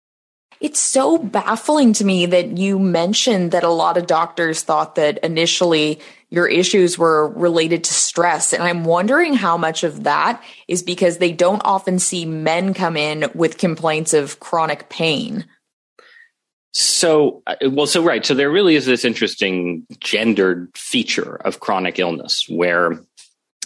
It's 0.63 0.79
so 0.79 1.17
baffling 1.17 1.91
to 1.93 2.05
me 2.05 2.25
that 2.27 2.57
you 2.57 2.79
mentioned 2.79 3.51
that 3.51 3.65
a 3.65 3.69
lot 3.69 3.97
of 3.97 4.07
doctors 4.07 4.63
thought 4.63 4.95
that 4.95 5.17
initially 5.17 5.99
your 6.33 6.47
issues 6.47 6.97
were 6.97 7.29
related 7.29 7.83
to 7.83 7.93
stress. 7.93 8.53
And 8.53 8.63
I'm 8.63 8.85
wondering 8.85 9.35
how 9.35 9.55
much 9.55 9.83
of 9.83 10.05
that 10.05 10.43
is 10.67 10.81
because 10.81 11.19
they 11.19 11.31
don't 11.31 11.61
often 11.63 11.99
see 11.99 12.25
men 12.25 12.73
come 12.73 12.97
in 12.97 13.29
with 13.35 13.59
complaints 13.59 14.15
of 14.15 14.39
chronic 14.39 14.89
pain. 14.89 15.45
So, 16.71 17.43
uh, 17.45 17.57
well, 17.69 17.85
so 17.85 18.03
right. 18.03 18.25
So 18.25 18.33
there 18.33 18.49
really 18.49 18.73
is 18.75 18.87
this 18.87 19.05
interesting 19.05 19.85
gendered 19.99 20.75
feature 20.75 21.35
of 21.35 21.59
chronic 21.59 21.99
illness 21.99 22.47
where 22.49 22.99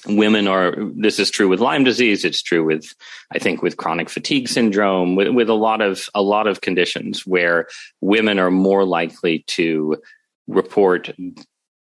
women 0.06 0.50
are 0.50 0.76
this 0.94 1.20
is 1.20 1.32
true 1.32 1.50
with 1.50 1.60
lyme 1.60 1.84
disease 1.84 2.24
it's 2.24 2.42
true 2.42 2.64
with 2.64 2.94
i 3.34 3.40
think 3.40 3.64
with 3.64 3.78
chronic 3.78 4.10
fatigue 4.10 4.48
syndrome 4.48 5.16
with, 5.16 5.30
with 5.30 5.50
a 5.50 5.56
lot 5.56 5.82
of 5.82 6.08
a 6.14 6.22
lot 6.22 6.46
of 6.46 6.62
conditions 6.62 7.26
where 7.26 7.68
women 8.00 8.38
are 8.38 8.52
more 8.52 8.86
likely 8.86 9.44
to 9.48 9.98
report 10.48 11.10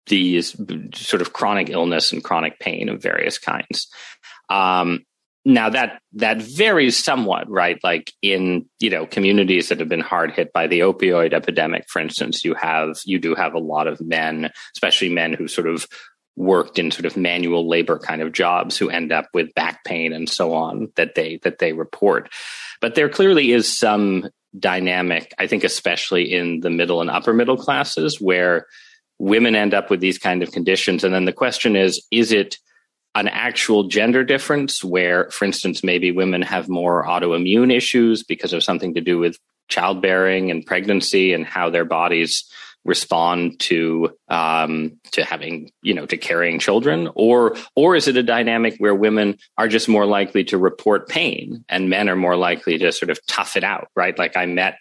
these 0.07 0.55
sort 0.95 1.21
of 1.21 1.33
chronic 1.33 1.69
illness 1.69 2.11
and 2.11 2.23
chronic 2.23 2.59
pain 2.59 2.89
of 2.89 3.01
various 3.01 3.37
kinds. 3.37 3.87
Um, 4.49 5.05
now 5.45 5.69
that 5.69 6.01
that 6.13 6.41
varies 6.41 7.01
somewhat 7.01 7.49
right? 7.49 7.77
Like 7.83 8.13
in 8.21 8.69
you 8.79 8.89
know 8.89 9.05
communities 9.05 9.69
that 9.69 9.79
have 9.79 9.89
been 9.89 9.99
hard 9.99 10.31
hit 10.31 10.53
by 10.53 10.67
the 10.67 10.79
opioid 10.79 11.33
epidemic 11.33 11.89
for 11.89 11.99
instance 12.01 12.45
you 12.45 12.53
have 12.53 12.99
you 13.05 13.19
do 13.19 13.35
have 13.35 13.53
a 13.53 13.59
lot 13.59 13.87
of 13.87 13.99
men 13.99 14.51
especially 14.73 15.09
men 15.09 15.33
who 15.33 15.47
sort 15.47 15.67
of 15.67 15.85
worked 16.35 16.79
in 16.79 16.91
sort 16.91 17.05
of 17.05 17.17
manual 17.17 17.67
labor 17.67 17.99
kind 17.99 18.21
of 18.21 18.31
jobs 18.31 18.77
who 18.77 18.89
end 18.89 19.11
up 19.11 19.27
with 19.33 19.53
back 19.53 19.83
pain 19.83 20.13
and 20.13 20.29
so 20.29 20.53
on 20.53 20.91
that 20.95 21.15
they 21.15 21.39
that 21.43 21.59
they 21.59 21.73
report. 21.73 22.29
But 22.81 22.95
there 22.95 23.09
clearly 23.09 23.51
is 23.51 23.71
some 23.71 24.29
dynamic 24.57 25.33
i 25.39 25.47
think 25.47 25.63
especially 25.63 26.31
in 26.31 26.59
the 26.59 26.69
middle 26.69 27.01
and 27.01 27.09
upper 27.09 27.33
middle 27.33 27.57
classes 27.57 28.21
where 28.21 28.67
women 29.19 29.55
end 29.55 29.73
up 29.73 29.89
with 29.89 29.99
these 29.99 30.17
kind 30.17 30.43
of 30.43 30.51
conditions? 30.51 31.03
And 31.03 31.13
then 31.13 31.25
the 31.25 31.33
question 31.33 31.75
is 31.75 32.05
is 32.11 32.31
it 32.31 32.57
an 33.15 33.27
actual 33.27 33.83
gender 33.83 34.23
difference 34.23 34.83
where 34.83 35.29
for 35.29 35.45
instance 35.45 35.83
maybe 35.83 36.11
women 36.11 36.41
have 36.41 36.67
more 36.67 37.05
autoimmune 37.05 37.71
issues 37.71 38.23
because 38.23 38.53
of 38.53 38.63
something 38.63 38.95
to 38.95 39.01
do 39.01 39.19
with 39.19 39.37
childbearing 39.69 40.49
and 40.49 40.65
pregnancy 40.65 41.33
and 41.33 41.45
how 41.45 41.69
their 41.69 41.85
bodies 41.85 42.49
respond 42.85 43.59
to 43.59 44.11
um, 44.27 44.99
to 45.11 45.23
having 45.23 45.71
you 45.81 45.93
know 45.93 46.05
to 46.05 46.17
carrying 46.17 46.59
children? 46.59 47.09
Or 47.15 47.55
or 47.75 47.95
is 47.95 48.07
it 48.07 48.17
a 48.17 48.23
dynamic 48.23 48.75
where 48.77 48.95
women 48.95 49.37
are 49.57 49.67
just 49.67 49.87
more 49.87 50.05
likely 50.05 50.43
to 50.45 50.57
report 50.57 51.07
pain 51.07 51.63
and 51.69 51.89
men 51.89 52.09
are 52.09 52.15
more 52.15 52.35
likely 52.35 52.77
to 52.79 52.91
sort 52.91 53.09
of 53.09 53.25
tough 53.27 53.55
it 53.55 53.63
out 53.63 53.87
right? 53.95 54.17
Like 54.17 54.35
i 54.35 54.45
met 54.45 54.77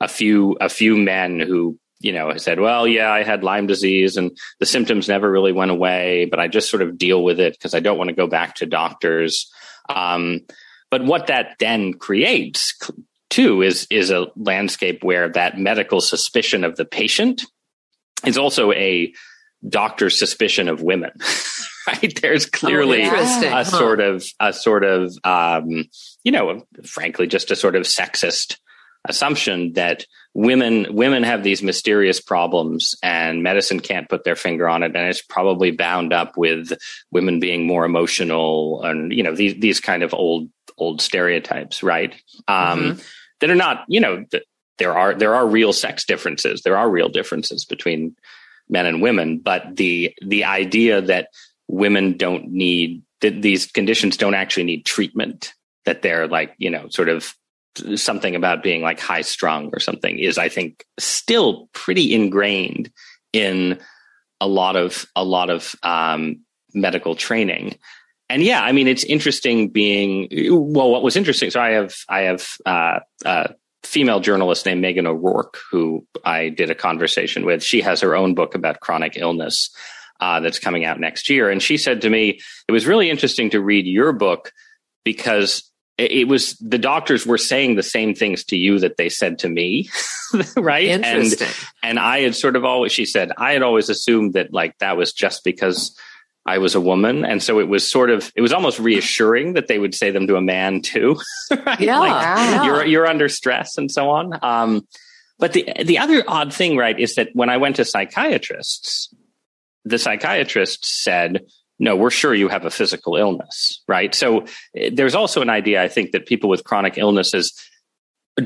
a 0.00 0.08
few 0.08 0.56
a 0.60 0.68
few 0.68 0.96
men 0.96 1.40
who 1.40 1.78
you 2.04 2.12
know 2.12 2.30
I 2.30 2.36
said 2.36 2.60
well 2.60 2.86
yeah 2.86 3.10
i 3.10 3.22
had 3.22 3.42
lyme 3.42 3.66
disease 3.66 4.16
and 4.16 4.30
the 4.60 4.66
symptoms 4.66 5.08
never 5.08 5.30
really 5.30 5.52
went 5.52 5.70
away 5.70 6.26
but 6.26 6.38
i 6.38 6.48
just 6.48 6.70
sort 6.70 6.82
of 6.82 6.98
deal 6.98 7.24
with 7.24 7.40
it 7.40 7.54
because 7.54 7.74
i 7.74 7.80
don't 7.80 7.98
want 7.98 8.08
to 8.08 8.14
go 8.14 8.26
back 8.26 8.56
to 8.56 8.66
doctors 8.66 9.50
um, 9.88 10.40
but 10.90 11.04
what 11.04 11.26
that 11.26 11.56
then 11.58 11.92
creates 11.94 12.78
too 13.30 13.62
is 13.62 13.86
is 13.90 14.10
a 14.10 14.28
landscape 14.36 15.02
where 15.02 15.28
that 15.30 15.58
medical 15.58 16.00
suspicion 16.00 16.62
of 16.62 16.76
the 16.76 16.84
patient 16.84 17.42
is 18.24 18.38
also 18.38 18.72
a 18.72 19.12
doctor's 19.68 20.18
suspicion 20.18 20.68
of 20.68 20.82
women. 20.82 21.10
right? 21.86 22.20
There's 22.20 22.46
clearly 22.46 23.02
Oh, 23.04 23.10
a 23.12 23.50
huh. 23.50 23.64
sort 23.64 24.00
of 24.00 24.24
a 24.40 24.52
sort 24.52 24.84
of 24.84 25.12
um, 25.24 25.84
you 26.22 26.32
know, 26.32 26.64
frankly, 26.84 27.26
just 27.26 27.50
a 27.50 27.56
sort 27.56 27.76
of 27.76 27.82
sexist 27.82 28.56
assumption 29.04 29.74
that 29.74 30.06
women 30.32 30.86
women 30.90 31.22
have 31.22 31.42
these 31.42 31.62
mysterious 31.62 32.20
problems 32.20 32.94
and 33.02 33.42
medicine 33.42 33.80
can't 33.80 34.08
put 34.08 34.24
their 34.24 34.36
finger 34.36 34.68
on 34.68 34.82
it. 34.82 34.96
And 34.96 35.08
it's 35.08 35.22
probably 35.22 35.70
bound 35.70 36.12
up 36.12 36.36
with 36.36 36.72
women 37.10 37.40
being 37.40 37.66
more 37.66 37.84
emotional 37.84 38.82
and 38.82 39.12
you 39.12 39.22
know 39.22 39.34
these 39.34 39.54
these 39.60 39.80
kind 39.80 40.02
of 40.02 40.14
old 40.14 40.48
old 40.76 41.00
stereotypes 41.00 41.82
right? 41.82 42.14
Um 42.48 42.98
that 43.40 43.50
are 43.50 43.54
not 43.54 43.84
you 43.88 44.00
know 44.00 44.24
th- 44.30 44.44
there 44.78 44.96
are 44.96 45.14
there 45.14 45.34
are 45.34 45.46
real 45.46 45.72
sex 45.72 46.04
differences. 46.04 46.62
There 46.62 46.76
are 46.76 46.90
real 46.90 47.08
differences 47.08 47.64
between 47.64 48.16
men 48.68 48.86
and 48.86 49.02
women. 49.02 49.38
But 49.38 49.76
the 49.76 50.14
the 50.22 50.44
idea 50.44 51.00
that 51.02 51.28
women 51.68 52.16
don't 52.16 52.50
need 52.50 53.02
that 53.20 53.40
these 53.40 53.66
conditions 53.66 54.16
don't 54.16 54.34
actually 54.34 54.64
need 54.64 54.84
treatment 54.84 55.52
that 55.84 56.02
they're 56.02 56.26
like 56.26 56.54
you 56.58 56.70
know 56.70 56.88
sort 56.88 57.08
of 57.08 57.34
something 57.96 58.34
about 58.34 58.62
being 58.62 58.82
like 58.82 59.00
high 59.00 59.22
strung 59.22 59.70
or 59.72 59.80
something 59.80 60.18
is 60.18 60.38
i 60.38 60.48
think 60.48 60.84
still 60.98 61.68
pretty 61.72 62.14
ingrained 62.14 62.90
in 63.32 63.78
a 64.40 64.46
lot 64.46 64.76
of 64.76 65.06
a 65.16 65.24
lot 65.24 65.50
of 65.50 65.74
um, 65.82 66.40
medical 66.74 67.14
training. 67.14 67.78
And 68.30 68.42
yeah 68.42 68.62
i 68.62 68.72
mean 68.72 68.88
it's 68.88 69.04
interesting 69.04 69.68
being 69.68 70.28
well 70.50 70.90
what 70.90 71.02
was 71.02 71.16
interesting 71.16 71.50
so 71.50 71.60
i 71.60 71.70
have 71.70 71.94
i 72.08 72.20
have 72.20 72.56
uh, 72.66 73.00
a 73.24 73.54
female 73.82 74.18
journalist 74.18 74.66
named 74.66 74.82
meghan 74.82 75.06
o'rourke 75.06 75.58
who 75.70 76.06
i 76.24 76.48
did 76.48 76.70
a 76.70 76.74
conversation 76.74 77.44
with. 77.44 77.62
She 77.62 77.80
has 77.82 78.00
her 78.00 78.16
own 78.16 78.34
book 78.34 78.54
about 78.54 78.80
chronic 78.80 79.16
illness 79.16 79.70
uh, 80.20 80.40
that's 80.40 80.58
coming 80.58 80.84
out 80.84 81.00
next 81.00 81.28
year. 81.28 81.50
And 81.50 81.62
she 81.62 81.76
said 81.76 82.00
to 82.02 82.10
me 82.10 82.40
it 82.68 82.72
was 82.72 82.86
really 82.86 83.10
interesting 83.10 83.50
to 83.50 83.60
read 83.60 83.86
your 83.86 84.12
book 84.12 84.52
because 85.04 85.70
it 85.98 86.10
it 86.12 86.28
was 86.28 86.54
the 86.58 86.78
doctors 86.78 87.26
were 87.26 87.38
saying 87.38 87.74
the 87.76 87.82
same 87.82 88.14
things 88.14 88.44
to 88.44 88.56
you 88.56 88.78
that 88.78 88.96
they 88.96 89.08
said 89.08 89.38
to 89.40 89.48
me 89.48 89.88
right 90.56 90.88
and 90.88 91.04
Interesting. 91.04 91.48
and 91.82 91.98
i 91.98 92.20
had 92.20 92.34
sort 92.34 92.56
of 92.56 92.64
always 92.64 92.92
she 92.92 93.04
said 93.06 93.30
i 93.38 93.52
had 93.52 93.62
always 93.62 93.88
assumed 93.88 94.32
that 94.34 94.52
like 94.52 94.76
that 94.78 94.96
was 94.96 95.12
just 95.12 95.44
because 95.44 95.96
i 96.46 96.58
was 96.58 96.74
a 96.74 96.80
woman 96.80 97.24
and 97.24 97.42
so 97.42 97.60
it 97.60 97.68
was 97.68 97.88
sort 97.88 98.10
of 98.10 98.32
it 98.34 98.40
was 98.42 98.52
almost 98.52 98.78
reassuring 98.78 99.54
that 99.54 99.68
they 99.68 99.78
would 99.78 99.94
say 99.94 100.10
them 100.10 100.26
to 100.26 100.36
a 100.36 100.42
man 100.42 100.82
too 100.82 101.16
right? 101.66 101.80
Yeah, 101.80 101.98
Like, 101.98 102.10
yeah. 102.10 102.64
you're 102.64 102.84
you're 102.86 103.06
under 103.06 103.28
stress 103.28 103.78
and 103.78 103.90
so 103.90 104.10
on 104.10 104.38
um 104.42 104.86
but 105.38 105.52
the 105.52 105.68
the 105.84 105.98
other 105.98 106.22
odd 106.26 106.52
thing 106.52 106.76
right 106.76 106.98
is 106.98 107.14
that 107.14 107.28
when 107.34 107.50
i 107.50 107.56
went 107.56 107.76
to 107.76 107.84
psychiatrists 107.84 109.14
the 109.84 109.98
psychiatrist 109.98 110.84
said 110.84 111.44
no, 111.78 111.96
we're 111.96 112.10
sure 112.10 112.34
you 112.34 112.48
have 112.48 112.64
a 112.64 112.70
physical 112.70 113.16
illness, 113.16 113.82
right? 113.88 114.14
So 114.14 114.44
eh, 114.76 114.90
there's 114.92 115.14
also 115.14 115.42
an 115.42 115.50
idea, 115.50 115.82
I 115.82 115.88
think, 115.88 116.12
that 116.12 116.26
people 116.26 116.48
with 116.48 116.64
chronic 116.64 116.96
illnesses 116.98 117.52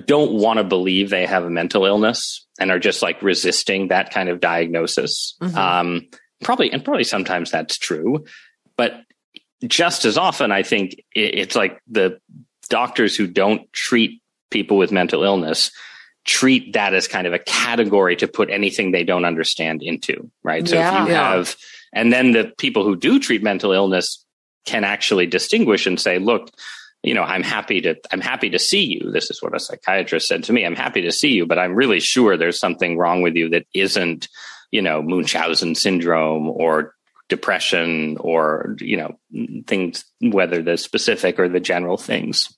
don't 0.07 0.33
want 0.35 0.59
to 0.59 0.65
believe 0.65 1.11
they 1.11 1.27
have 1.27 1.45
a 1.45 1.51
mental 1.51 1.85
illness 1.87 2.47
and 2.61 2.71
are 2.71 2.79
just 2.79 3.03
like 3.03 3.23
resisting 3.23 3.89
that 3.89 4.11
kind 4.13 4.29
of 4.29 4.41
diagnosis. 4.41 5.35
Mhm. 5.41 5.55
Um, 5.57 6.09
probably, 6.43 6.71
and 6.73 6.85
probably 6.85 7.05
sometimes 7.05 7.51
that's 7.51 7.79
true, 7.79 8.25
but 8.77 9.03
just 9.67 10.05
as 10.05 10.17
often, 10.19 10.53
I 10.53 10.63
think 10.63 10.93
it, 11.15 11.35
it's 11.39 11.57
like 11.57 11.81
the 11.87 12.21
doctors 12.69 13.17
who 13.17 13.27
don't 13.27 13.71
treat 13.73 14.21
people 14.51 14.77
with 14.77 14.93
mental 14.93 15.25
illness 15.25 15.71
treat 16.25 16.75
that 16.75 16.93
as 16.93 17.09
kind 17.09 17.27
of 17.27 17.33
a 17.33 17.39
category 17.39 18.15
to 18.17 18.29
put 18.29 18.51
anything 18.51 18.93
they 18.93 19.05
don't 19.05 19.25
understand 19.25 19.83
into, 19.83 20.31
right? 20.43 20.69
So 20.69 20.77
Yeah. 20.77 21.03
if 21.03 21.09
you 21.09 21.15
Yeah. 21.15 21.31
have, 21.31 21.57
and 21.92 22.12
then 22.12 22.33
the 22.33 22.52
people 22.59 22.85
who 22.85 22.97
do 22.97 23.18
treat 23.18 23.42
mental 23.42 23.73
illness 23.73 24.25
can 24.66 24.85
actually 24.85 25.26
distinguish 25.26 25.87
and 25.87 25.99
say, 25.99 26.18
look, 26.18 26.50
you 27.02 27.14
know, 27.14 27.23
I'm 27.23 27.42
happy 27.42 27.80
to, 27.83 27.97
I'm 28.11 28.21
happy 28.21 28.50
to 28.50 28.59
see 28.59 28.85
you. 28.85 29.11
This 29.11 29.30
is 29.30 29.42
what 29.42 29.54
a 29.54 29.61
psychiatrist 29.61 30.26
said 30.26 30.45
to 30.45 30.52
me. 30.52 30.64
I'm 30.66 30.76
happy 30.76 31.02
to 31.02 31.12
see 31.12 31.33
you, 31.33 31.47
but 31.47 31.59
I'm 31.59 31.75
really 31.75 32.00
sure 32.00 32.37
there's 32.37 32.59
something 32.59 32.99
wrong 32.99 33.23
with 33.23 33.37
you 33.37 33.50
that 33.50 33.66
isn't, 33.73 34.28
you 34.71 34.83
know, 34.83 35.00
Munchausen 35.00 35.75
syndrome 35.75 36.49
or 36.49 36.95
depression 37.28 38.16
or, 38.18 38.77
you 38.81 38.96
know, 38.96 39.18
things, 39.66 40.05
whether 40.20 40.62
the 40.62 40.77
specific 40.77 41.38
or 41.38 41.48
the 41.48 41.61
general 41.61 41.96
things. 41.96 42.53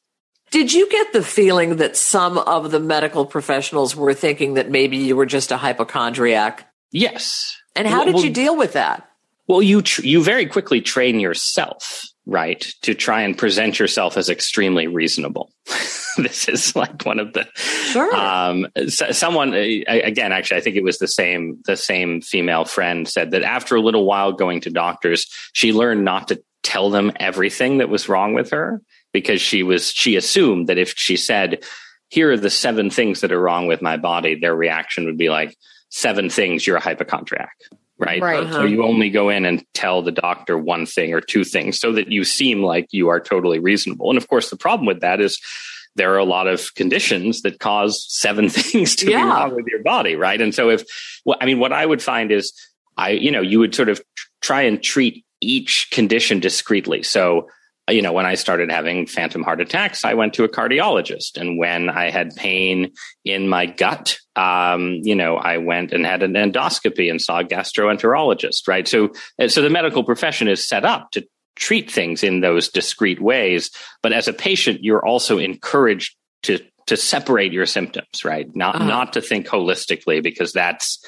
Did 0.50 0.72
you 0.72 0.88
get 0.90 1.12
the 1.12 1.22
feeling 1.22 1.76
that 1.76 1.96
some 1.96 2.36
of 2.38 2.70
the 2.72 2.80
medical 2.80 3.26
professionals 3.26 3.94
were 3.94 4.14
thinking 4.14 4.54
that 4.54 4.70
maybe 4.70 4.96
you 4.96 5.14
were 5.16 5.26
just 5.26 5.52
a 5.52 5.56
hypochondriac? 5.56 6.66
Yes. 6.90 7.56
And 7.76 7.86
how 7.86 8.04
Well- 8.04 8.14
did 8.14 8.24
you 8.24 8.30
deal 8.30 8.56
with 8.56 8.72
that? 8.72 9.09
Well, 9.50 9.62
you 9.62 9.82
tr- 9.82 10.02
you 10.02 10.22
very 10.22 10.46
quickly 10.46 10.80
train 10.80 11.18
yourself, 11.18 12.04
right, 12.24 12.60
to 12.82 12.94
try 12.94 13.22
and 13.22 13.36
present 13.36 13.80
yourself 13.80 14.16
as 14.16 14.28
extremely 14.28 14.86
reasonable. 14.86 15.50
this 16.16 16.48
is 16.48 16.76
like 16.76 17.04
one 17.04 17.18
of 17.18 17.32
the 17.32 17.48
Sure. 17.56 18.14
um, 18.14 18.68
s- 18.76 19.18
someone 19.18 19.52
again. 19.54 20.30
Actually, 20.30 20.58
I 20.58 20.60
think 20.60 20.76
it 20.76 20.84
was 20.84 20.98
the 20.98 21.08
same 21.08 21.58
the 21.64 21.76
same 21.76 22.20
female 22.20 22.64
friend 22.64 23.08
said 23.08 23.32
that 23.32 23.42
after 23.42 23.74
a 23.74 23.80
little 23.80 24.04
while 24.06 24.30
going 24.32 24.60
to 24.60 24.70
doctors, 24.70 25.26
she 25.52 25.72
learned 25.72 26.04
not 26.04 26.28
to 26.28 26.40
tell 26.62 26.88
them 26.88 27.10
everything 27.18 27.78
that 27.78 27.88
was 27.88 28.08
wrong 28.08 28.34
with 28.34 28.50
her 28.50 28.80
because 29.12 29.40
she 29.40 29.64
was 29.64 29.90
she 29.90 30.14
assumed 30.14 30.68
that 30.68 30.78
if 30.78 30.94
she 30.96 31.16
said, 31.16 31.64
"Here 32.08 32.30
are 32.30 32.36
the 32.36 32.50
seven 32.50 32.88
things 32.88 33.20
that 33.22 33.32
are 33.32 33.40
wrong 33.40 33.66
with 33.66 33.82
my 33.82 33.96
body," 33.96 34.36
their 34.36 34.54
reaction 34.54 35.06
would 35.06 35.18
be 35.18 35.28
like, 35.28 35.56
seven 35.88 36.30
things, 36.30 36.68
you're 36.68 36.76
a 36.76 36.80
hypochondriac." 36.80 37.56
Right. 38.00 38.22
Right. 38.22 38.44
Uh-huh. 38.44 38.52
So 38.54 38.64
you 38.64 38.82
only 38.82 39.10
go 39.10 39.28
in 39.28 39.44
and 39.44 39.62
tell 39.74 40.00
the 40.00 40.10
doctor 40.10 40.56
one 40.56 40.86
thing 40.86 41.12
or 41.12 41.20
two 41.20 41.44
things 41.44 41.78
so 41.78 41.92
that 41.92 42.10
you 42.10 42.24
seem 42.24 42.62
like 42.62 42.86
you 42.92 43.08
are 43.08 43.20
totally 43.20 43.58
reasonable. 43.58 44.08
And 44.08 44.16
of 44.16 44.26
course, 44.26 44.48
the 44.48 44.56
problem 44.56 44.86
with 44.86 45.00
that 45.00 45.20
is 45.20 45.38
there 45.96 46.14
are 46.14 46.18
a 46.18 46.24
lot 46.24 46.46
of 46.46 46.74
conditions 46.74 47.42
that 47.42 47.60
cause 47.60 48.06
seven 48.08 48.48
things 48.48 48.96
to 48.96 49.06
be 49.06 49.14
wrong 49.14 49.54
with 49.54 49.66
your 49.66 49.82
body. 49.82 50.16
Right. 50.16 50.40
And 50.40 50.54
so 50.54 50.70
if, 50.70 50.84
well, 51.26 51.36
I 51.40 51.46
mean, 51.46 51.58
what 51.58 51.74
I 51.74 51.84
would 51.84 52.02
find 52.02 52.32
is 52.32 52.52
I, 52.96 53.10
you 53.10 53.30
know, 53.30 53.42
you 53.42 53.58
would 53.58 53.74
sort 53.74 53.90
of 53.90 53.98
tr- 54.16 54.28
try 54.40 54.62
and 54.62 54.82
treat 54.82 55.24
each 55.40 55.88
condition 55.90 56.40
discretely. 56.40 57.02
So, 57.02 57.48
you 57.90 58.02
know, 58.02 58.12
when 58.12 58.26
I 58.26 58.34
started 58.34 58.70
having 58.70 59.06
phantom 59.06 59.42
heart 59.42 59.60
attacks, 59.60 60.04
I 60.04 60.14
went 60.14 60.34
to 60.34 60.44
a 60.44 60.48
cardiologist. 60.48 61.36
And 61.36 61.58
when 61.58 61.88
I 61.88 62.10
had 62.10 62.34
pain 62.36 62.92
in 63.24 63.48
my 63.48 63.66
gut, 63.66 64.18
um, 64.36 65.00
you 65.02 65.14
know, 65.14 65.36
I 65.36 65.58
went 65.58 65.92
and 65.92 66.04
had 66.06 66.22
an 66.22 66.34
endoscopy 66.34 67.10
and 67.10 67.20
saw 67.20 67.40
a 67.40 67.44
gastroenterologist, 67.44 68.68
right? 68.68 68.86
So, 68.86 69.12
uh, 69.38 69.48
so 69.48 69.62
the 69.62 69.70
medical 69.70 70.04
profession 70.04 70.48
is 70.48 70.66
set 70.66 70.84
up 70.84 71.10
to 71.12 71.26
treat 71.56 71.90
things 71.90 72.22
in 72.22 72.40
those 72.40 72.68
discrete 72.68 73.20
ways. 73.20 73.70
But 74.02 74.12
as 74.12 74.28
a 74.28 74.32
patient, 74.32 74.82
you're 74.82 75.04
also 75.04 75.38
encouraged 75.38 76.16
to 76.44 76.58
to 76.86 76.96
separate 76.96 77.52
your 77.52 77.66
symptoms, 77.66 78.24
right? 78.24 78.48
Not 78.56 78.74
Uh-huh. 78.76 78.86
not 78.86 79.12
to 79.12 79.20
think 79.20 79.46
holistically 79.46 80.22
because 80.22 80.52
that's, 80.52 80.98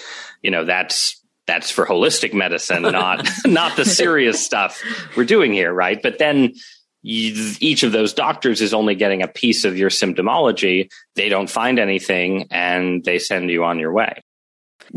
you 0.42 0.50
know, 0.50 0.64
that's 0.64 1.18
that's 1.46 1.72
for 1.72 1.84
holistic 1.84 2.32
medicine, 2.34 2.82
not 2.82 3.28
not 3.46 3.76
the 3.76 3.84
serious 3.84 4.44
stuff 4.44 4.80
we're 5.16 5.24
doing 5.24 5.52
here, 5.52 5.72
right? 5.72 6.00
But 6.00 6.18
then 6.18 6.54
each 7.02 7.82
of 7.82 7.92
those 7.92 8.14
doctors 8.14 8.60
is 8.60 8.72
only 8.72 8.94
getting 8.94 9.22
a 9.22 9.28
piece 9.28 9.64
of 9.64 9.76
your 9.76 9.90
symptomology. 9.90 10.90
They 11.16 11.28
don't 11.28 11.50
find 11.50 11.78
anything, 11.78 12.46
and 12.50 13.04
they 13.04 13.18
send 13.18 13.50
you 13.50 13.64
on 13.64 13.78
your 13.78 13.92
way. 13.92 14.22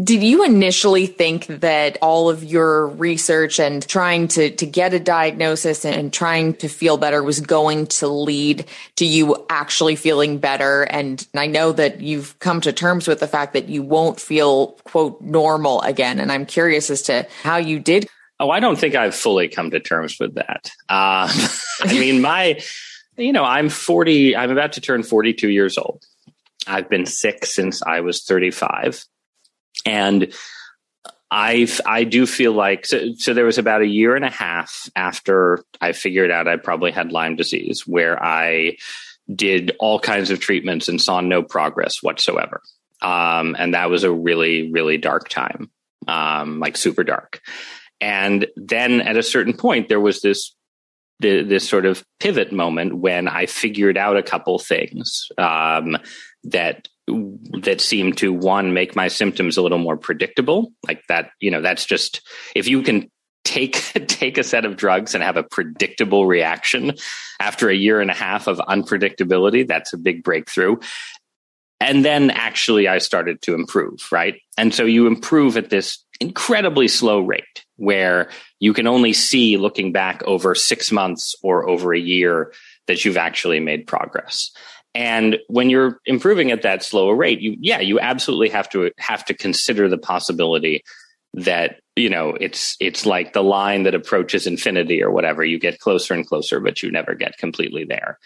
Did 0.04 0.24
you 0.24 0.44
initially 0.44 1.06
think 1.06 1.46
that 1.48 1.98
all 2.02 2.30
of 2.30 2.44
your 2.44 2.88
research 2.88 3.60
and 3.60 3.88
trying 3.88 4.28
to, 4.30 4.50
to 4.50 4.66
get 4.66 4.94
a 4.94 5.00
diagnosis 5.00 5.86
and 5.86 6.12
trying 6.12 6.56
to 6.56 6.68
feel 6.68 6.98
better 6.98 7.24
was 7.24 7.40
going 7.40 7.88
to 7.88 8.08
lead 8.08 8.66
to 8.98 9.06
you 9.06 9.46
actually 9.50 9.96
feeling 9.96 10.38
better? 10.38 10.84
And 10.84 11.26
I 11.34 11.48
know 11.48 11.72
that 11.72 12.02
you've 12.02 12.38
come 12.40 12.60
to 12.62 12.74
terms 12.74 13.08
with 13.08 13.20
the 13.20 13.28
fact 13.28 13.54
that 13.54 13.70
you 13.70 13.84
won't 13.84 14.20
feel, 14.20 14.72
quote, 14.84 15.22
normal 15.22 15.82
again. 15.82 16.20
And 16.20 16.32
I'm 16.32 16.46
curious 16.46 16.90
as 16.90 17.04
to 17.04 17.26
how 17.44 17.58
you 17.58 17.80
did. 17.80 18.10
Oh, 18.40 18.50
I 18.50 18.60
don't 18.60 18.78
think 18.78 18.96
I've 18.96 19.16
fully 19.16 19.48
come 19.48 19.72
to 19.72 19.80
terms 19.80 20.18
with 20.20 20.36
that. 20.36 20.72
Uh, 20.90 21.32
I 21.82 21.94
mean, 21.94 22.22
my, 22.22 22.62
you 23.18 23.32
know, 23.32 23.44
I'm 23.44 23.70
40, 23.70 24.36
I'm 24.36 24.52
about 24.52 24.74
to 24.74 24.82
turn 24.82 25.04
42 25.04 25.50
years 25.50 25.78
old. 25.78 26.04
I've 26.68 26.90
been 26.90 27.06
sick 27.06 27.46
since 27.46 27.82
I 27.84 28.02
was 28.02 28.24
35. 28.24 29.06
And 29.86 30.34
I've, 31.32 31.80
I 31.86 32.04
do 32.04 32.26
feel 32.26 32.54
like, 32.54 32.86
so, 32.86 33.14
so 33.18 33.34
there 33.34 33.46
was 33.46 33.58
about 33.58 33.82
a 33.82 33.88
year 33.88 34.16
and 34.16 34.26
a 34.26 34.30
half 34.30 34.90
after 34.96 35.64
I 35.82 35.92
figured 35.92 36.32
out 36.32 36.48
I 36.48 36.58
probably 36.58 36.92
had 36.92 37.12
Lyme 37.12 37.36
disease 37.36 37.86
where 37.86 38.22
I 38.22 38.78
did 39.34 39.76
all 39.80 40.00
kinds 40.00 40.30
of 40.30 40.40
treatments 40.40 40.88
and 40.88 41.02
saw 41.02 41.22
no 41.22 41.42
progress 41.42 42.04
whatsoever. 42.04 42.62
Um, 43.02 43.56
and 43.58 43.74
that 43.74 43.90
was 43.90 44.04
a 44.04 44.12
really, 44.12 44.72
really 44.72 44.98
dark 44.98 45.30
time, 45.30 45.70
um, 46.08 46.60
like 46.60 46.78
super 46.78 47.04
dark. 47.04 47.42
And 48.02 48.48
then 48.56 49.02
at 49.02 49.18
a 49.18 49.24
certain 49.24 49.54
point, 49.54 49.90
there 49.90 50.00
was 50.00 50.22
this 50.22 50.56
this 51.20 51.68
sort 51.68 51.86
of 51.86 52.04
pivot 52.20 52.52
moment 52.52 52.98
when 52.98 53.28
I 53.28 53.46
figured 53.46 53.98
out 53.98 54.18
a 54.18 54.24
couple 54.24 54.60
things 54.60 55.30
um, 55.38 55.98
that 56.44 56.88
that 57.08 57.80
seemed 57.80 58.18
to 58.18 58.34
one 58.34 58.74
make 58.74 58.96
my 58.96 59.08
symptoms 59.08 59.58
a 59.58 59.62
little 59.62 59.78
more 59.78 59.98
predictable. 59.98 60.72
Like 60.88 61.04
that, 61.08 61.30
you 61.40 61.52
know, 61.52 61.62
that's 61.62 61.86
just 61.86 62.22
if 62.56 62.68
you 62.68 62.82
can 62.82 63.10
take 63.44 63.76
take 64.08 64.38
a 64.38 64.44
set 64.44 64.66
of 64.66 64.76
drugs 64.76 65.16
and 65.16 65.24
have 65.24 65.38
a 65.38 65.44
predictable 65.44 66.26
reaction 66.26 66.94
after 67.40 67.70
a 67.70 67.76
year 67.76 68.02
and 68.02 68.12
a 68.12 68.16
half 68.16 68.48
of 68.48 68.58
unpredictability 68.58 69.68
that's 69.68 69.94
a 69.94 69.98
big 69.98 70.24
breakthrough. 70.24 70.78
And 71.80 72.04
then 72.04 72.32
actually 72.32 72.88
i 72.88 72.98
started 72.98 73.42
to 73.44 73.54
improve 73.54 74.08
right? 74.12 74.42
And 74.58 74.74
so 74.74 74.84
you 74.84 75.08
improve 75.08 75.58
at 75.58 75.70
this 75.70 76.04
incredibly 76.20 76.88
slow 76.88 77.20
rate 77.20 77.65
where 77.78 78.30
you 78.60 78.74
can 78.74 78.88
only 78.88 79.14
see 79.14 79.58
looking 79.58 79.92
back 79.92 80.24
over 80.24 80.56
6 80.56 80.92
months 80.92 81.36
or 81.44 81.68
over 81.68 81.94
a 81.94 82.00
year 82.00 82.54
that 82.88 83.04
you've 83.04 83.18
actually 83.18 83.60
made 83.60 83.88
progress. 83.88 84.52
And 84.94 85.40
when 85.48 85.70
you're 85.70 86.00
improving 86.06 86.52
at 86.52 86.62
that 86.62 86.84
slower 86.84 87.16
rate 87.16 87.42
you 87.42 87.58
yeah 87.60 87.82
you 87.82 88.00
absolutely 88.00 88.50
have 88.50 88.70
to 88.70 88.92
have 88.98 89.26
to 89.26 89.34
consider 89.34 89.90
the 89.90 89.98
possibility 89.98 90.84
that 91.34 91.82
you 91.98 92.10
know 92.10 92.30
it's 92.40 92.78
it's 92.80 93.06
like 93.06 93.34
the 93.34 93.44
line 93.44 93.84
that 93.84 93.96
approaches 93.96 94.48
infinity 94.48 95.04
or 95.04 95.12
whatever. 95.12 95.44
You 95.44 95.60
get 95.60 95.80
closer 95.80 96.14
and 96.14 96.26
closer 96.26 96.62
but 96.62 96.82
you 96.82 96.92
never 96.92 97.14
get 97.14 97.38
completely 97.38 97.84
there 97.84 98.18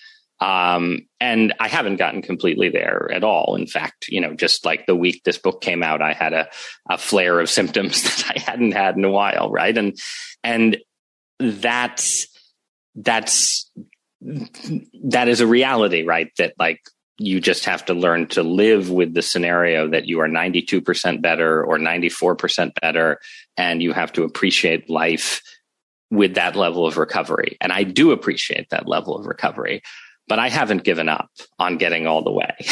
um, 0.41 0.99
and 1.19 1.53
i 1.59 1.67
haven't 1.67 1.97
gotten 1.97 2.21
completely 2.21 2.69
there 2.69 3.09
at 3.13 3.23
all. 3.23 3.55
In 3.55 3.67
fact 3.67 4.07
you 4.07 4.21
know 4.21 4.33
just 4.33 4.65
like 4.65 4.85
the 4.85 4.95
week 4.95 5.23
this 5.23 5.37
book 5.37 5.61
came 5.61 5.83
out 5.83 6.01
i 6.01 6.13
had 6.13 6.33
a, 6.33 6.49
a 6.89 6.97
flare 6.97 7.39
of 7.39 7.49
symptoms 7.59 8.03
that 8.03 8.33
i 8.35 8.39
hadn't 8.39 8.71
had 8.71 8.95
in 8.95 9.05
a 9.05 9.11
while 9.11 9.49
right? 9.51 9.77
And 9.77 9.97
and 10.43 10.77
that's 11.39 12.27
that's 12.95 13.69
that 14.21 15.27
is 15.27 15.41
a 15.41 15.47
reality 15.47 16.03
right? 16.03 16.31
That 16.37 16.53
like 16.59 16.81
you 17.17 17.41
just 17.41 17.65
have 17.65 17.85
to 17.85 17.93
learn 17.93 18.27
to 18.27 18.43
live 18.43 18.89
with 18.89 19.13
the 19.13 19.21
scenario 19.21 19.89
that 19.89 20.05
you 20.05 20.21
are 20.21 20.27
92% 20.29 21.21
better 21.21 21.63
or 21.65 21.77
94% 21.77 22.71
better 22.81 23.19
and 23.57 23.83
you 23.83 23.91
have 23.91 24.13
to 24.13 24.23
appreciate 24.23 24.89
life 24.89 25.41
with 26.09 26.35
that 26.35 26.55
level 26.55 26.87
of 26.87 26.97
recovery. 26.97 27.57
And 27.61 27.71
i 27.71 27.83
do 27.83 28.11
appreciate 28.11 28.69
that 28.69 28.87
level 28.87 29.15
of 29.17 29.25
recovery 29.25 29.81
but 30.29 30.39
i 30.39 30.47
haven't 30.47 30.83
given 30.85 31.09
up 31.09 31.29
on 31.59 31.77
getting 31.77 32.07
all 32.07 32.23
the 32.23 32.31
way. 32.31 32.55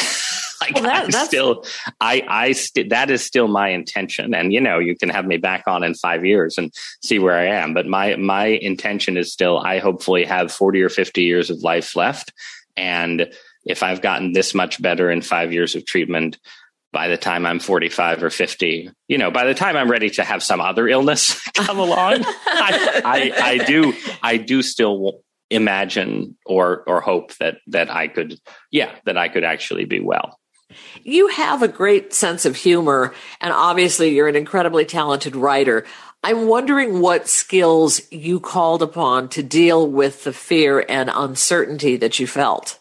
Like 0.59 0.73
well, 0.73 0.85
that, 0.85 1.11
that's 1.11 1.27
still 1.27 1.63
i 2.01 2.23
i 2.27 2.51
st- 2.51 2.89
that 2.89 3.11
is 3.11 3.23
still 3.23 3.47
my 3.47 3.69
intention. 3.69 4.33
And 4.33 4.51
you 4.51 4.59
know 4.59 4.79
you 4.79 4.97
can 4.97 5.07
have 5.09 5.25
me 5.25 5.37
back 5.37 5.63
on 5.67 5.83
in 5.83 5.93
5 5.93 6.25
years 6.25 6.57
and 6.57 6.73
see 7.03 7.19
where 7.19 7.37
i 7.37 7.45
am 7.45 7.75
but 7.75 7.85
my 7.85 8.15
my 8.15 8.47
intention 8.47 9.17
is 9.17 9.31
still 9.31 9.59
i 9.59 9.77
hopefully 9.77 10.25
have 10.25 10.51
40 10.51 10.81
or 10.81 10.89
50 10.89 11.21
years 11.21 11.51
of 11.51 11.61
life 11.61 11.95
left. 11.95 12.33
And 12.75 13.31
if 13.65 13.83
I've 13.83 14.01
gotten 14.01 14.31
this 14.31 14.53
much 14.53 14.81
better 14.81 15.11
in 15.11 15.21
five 15.21 15.51
years 15.51 15.75
of 15.75 15.85
treatment, 15.85 16.39
by 16.93 17.09
the 17.09 17.17
time 17.17 17.45
I'm 17.45 17.59
45 17.59 18.23
or 18.23 18.29
50, 18.29 18.89
you 19.07 19.17
know, 19.17 19.29
by 19.29 19.45
the 19.45 19.53
time 19.53 19.75
I'm 19.75 19.91
ready 19.91 20.09
to 20.11 20.23
have 20.23 20.41
some 20.41 20.61
other 20.61 20.87
illness 20.87 21.41
come 21.53 21.79
along, 21.79 22.23
I, 22.23 23.01
I, 23.03 23.31
I, 23.43 23.57
do, 23.65 23.93
I 24.23 24.37
do 24.37 24.61
still 24.61 25.21
imagine 25.49 26.37
or, 26.45 26.83
or 26.87 27.01
hope 27.01 27.35
that, 27.37 27.57
that 27.67 27.89
I 27.89 28.07
could, 28.07 28.39
yeah, 28.71 28.91
that 29.05 29.17
I 29.17 29.29
could 29.29 29.43
actually 29.43 29.85
be 29.85 29.99
well. 29.99 30.39
You 31.03 31.27
have 31.29 31.63
a 31.63 31.67
great 31.67 32.13
sense 32.13 32.45
of 32.45 32.57
humor, 32.57 33.13
and 33.39 33.53
obviously 33.53 34.13
you're 34.13 34.27
an 34.27 34.35
incredibly 34.35 34.83
talented 34.83 35.35
writer. 35.35 35.85
I'm 36.23 36.47
wondering 36.47 36.99
what 36.99 37.29
skills 37.29 38.01
you 38.11 38.39
called 38.39 38.81
upon 38.81 39.29
to 39.29 39.43
deal 39.43 39.87
with 39.87 40.25
the 40.25 40.33
fear 40.33 40.85
and 40.89 41.09
uncertainty 41.13 41.95
that 41.97 42.19
you 42.19 42.27
felt 42.27 42.79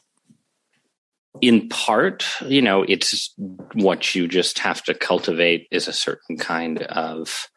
in 1.41 1.69
part, 1.69 2.25
you 2.43 2.63
know, 2.63 2.83
it's 2.83 3.35
what 3.75 4.15
you 4.15 4.29
just 4.29 4.59
have 4.59 4.83
to 4.85 4.95
cultivate 4.95 5.69
is 5.71 5.89
a 5.89 5.93
certain 5.93 6.37
kind 6.37 6.83
of 6.83 7.49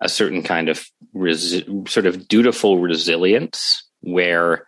a 0.00 0.08
certain 0.08 0.42
kind 0.42 0.68
of 0.68 0.86
resi- 1.14 1.88
sort 1.88 2.06
of 2.06 2.28
dutiful 2.28 2.78
resilience 2.78 3.87
where 4.00 4.66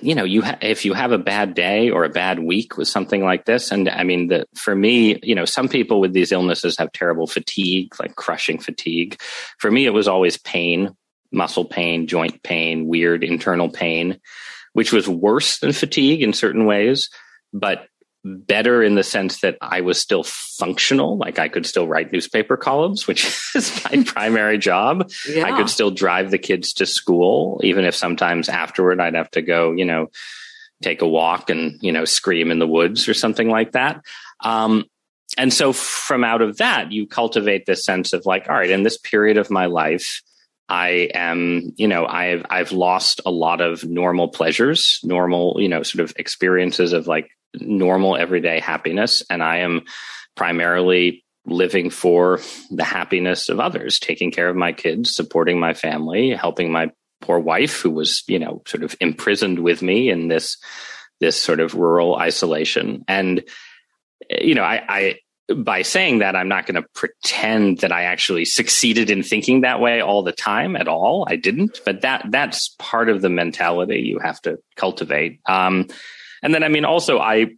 you 0.00 0.14
know 0.14 0.24
you 0.24 0.42
ha- 0.42 0.58
if 0.62 0.84
you 0.84 0.94
have 0.94 1.12
a 1.12 1.18
bad 1.18 1.54
day 1.54 1.90
or 1.90 2.04
a 2.04 2.08
bad 2.08 2.40
week 2.40 2.76
with 2.76 2.88
something 2.88 3.22
like 3.22 3.44
this 3.44 3.70
and 3.70 3.88
i 3.88 4.02
mean 4.02 4.26
the, 4.26 4.44
for 4.56 4.74
me 4.74 5.20
you 5.22 5.34
know 5.34 5.44
some 5.44 5.68
people 5.68 6.00
with 6.00 6.12
these 6.12 6.32
illnesses 6.32 6.76
have 6.76 6.90
terrible 6.90 7.28
fatigue 7.28 7.94
like 8.00 8.16
crushing 8.16 8.58
fatigue. 8.58 9.20
For 9.58 9.70
me 9.70 9.86
it 9.86 9.90
was 9.90 10.08
always 10.08 10.36
pain 10.36 10.90
muscle 11.30 11.64
pain 11.64 12.08
joint 12.08 12.42
pain 12.42 12.88
weird 12.88 13.22
internal 13.22 13.68
pain 13.68 14.18
which 14.72 14.92
was 14.92 15.08
worse 15.08 15.58
than 15.58 15.72
fatigue 15.72 16.22
in 16.22 16.32
certain 16.32 16.64
ways. 16.64 17.10
But 17.52 17.86
better 18.24 18.82
in 18.82 18.94
the 18.94 19.02
sense 19.02 19.40
that 19.40 19.56
I 19.60 19.80
was 19.80 20.00
still 20.00 20.22
functional. 20.24 21.16
Like 21.16 21.38
I 21.38 21.48
could 21.48 21.66
still 21.66 21.86
write 21.86 22.12
newspaper 22.12 22.56
columns, 22.56 23.06
which 23.06 23.24
is 23.54 23.84
my 23.84 24.02
primary 24.06 24.58
job. 24.58 25.10
Yeah. 25.28 25.44
I 25.44 25.56
could 25.56 25.70
still 25.70 25.90
drive 25.90 26.30
the 26.30 26.38
kids 26.38 26.74
to 26.74 26.86
school, 26.86 27.60
even 27.64 27.84
if 27.84 27.94
sometimes 27.94 28.48
afterward 28.48 29.00
I'd 29.00 29.14
have 29.14 29.30
to 29.32 29.42
go, 29.42 29.72
you 29.72 29.84
know, 29.84 30.10
take 30.82 31.02
a 31.02 31.08
walk 31.08 31.50
and, 31.50 31.78
you 31.82 31.92
know, 31.92 32.04
scream 32.04 32.50
in 32.50 32.58
the 32.58 32.68
woods 32.68 33.08
or 33.08 33.14
something 33.14 33.48
like 33.48 33.72
that. 33.72 34.02
Um, 34.42 34.84
and 35.38 35.52
so 35.52 35.72
from 35.72 36.24
out 36.24 36.42
of 36.42 36.58
that, 36.58 36.92
you 36.92 37.06
cultivate 37.06 37.66
this 37.66 37.84
sense 37.84 38.12
of 38.12 38.26
like, 38.26 38.48
all 38.48 38.56
right, 38.56 38.70
in 38.70 38.82
this 38.82 38.98
period 38.98 39.36
of 39.36 39.50
my 39.50 39.66
life, 39.66 40.22
I 40.68 41.10
am, 41.14 41.72
you 41.76 41.88
know, 41.88 42.06
I've 42.06 42.46
I've 42.48 42.72
lost 42.72 43.20
a 43.26 43.30
lot 43.30 43.60
of 43.60 43.84
normal 43.84 44.28
pleasures, 44.28 45.00
normal, 45.02 45.56
you 45.58 45.68
know, 45.68 45.82
sort 45.82 46.00
of 46.02 46.14
experiences 46.16 46.92
of 46.92 47.08
like 47.08 47.28
normal 47.54 48.16
everyday 48.16 48.60
happiness. 48.60 49.22
And 49.30 49.42
I 49.42 49.58
am 49.58 49.82
primarily 50.36 51.24
living 51.46 51.90
for 51.90 52.40
the 52.70 52.84
happiness 52.84 53.48
of 53.48 53.60
others, 53.60 53.98
taking 53.98 54.30
care 54.30 54.48
of 54.48 54.56
my 54.56 54.72
kids, 54.72 55.14
supporting 55.14 55.58
my 55.58 55.74
family, 55.74 56.30
helping 56.30 56.70
my 56.70 56.90
poor 57.20 57.38
wife 57.38 57.80
who 57.80 57.90
was, 57.90 58.22
you 58.28 58.38
know, 58.38 58.62
sort 58.66 58.82
of 58.82 58.94
imprisoned 59.00 59.58
with 59.58 59.82
me 59.82 60.10
in 60.10 60.28
this 60.28 60.56
this 61.20 61.36
sort 61.36 61.60
of 61.60 61.74
rural 61.74 62.16
isolation. 62.16 63.04
And 63.06 63.44
you 64.30 64.54
know, 64.54 64.62
I, 64.62 64.82
I 64.88 65.18
by 65.54 65.82
saying 65.82 66.20
that, 66.20 66.36
I'm 66.36 66.48
not 66.48 66.66
going 66.66 66.80
to 66.80 66.88
pretend 66.94 67.78
that 67.78 67.92
I 67.92 68.04
actually 68.04 68.44
succeeded 68.44 69.10
in 69.10 69.22
thinking 69.22 69.62
that 69.62 69.80
way 69.80 70.00
all 70.00 70.22
the 70.22 70.32
time 70.32 70.76
at 70.76 70.88
all. 70.88 71.26
I 71.28 71.36
didn't, 71.36 71.80
but 71.84 72.02
that 72.02 72.26
that's 72.30 72.74
part 72.78 73.08
of 73.08 73.20
the 73.20 73.30
mentality 73.30 74.00
you 74.00 74.18
have 74.20 74.40
to 74.42 74.58
cultivate. 74.76 75.40
Um, 75.46 75.88
and 76.42 76.54
then, 76.54 76.62
I 76.62 76.68
mean, 76.68 76.84
also, 76.84 77.18
I 77.18 77.48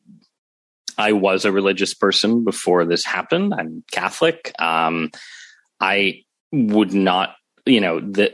I 0.98 1.12
was 1.12 1.44
a 1.44 1.52
religious 1.52 1.94
person 1.94 2.44
before 2.44 2.84
this 2.84 3.04
happened. 3.04 3.54
I'm 3.54 3.84
Catholic. 3.90 4.52
Um, 4.58 5.10
I 5.80 6.22
would 6.52 6.92
not, 6.92 7.34
you 7.66 7.80
know, 7.80 8.00
the 8.00 8.32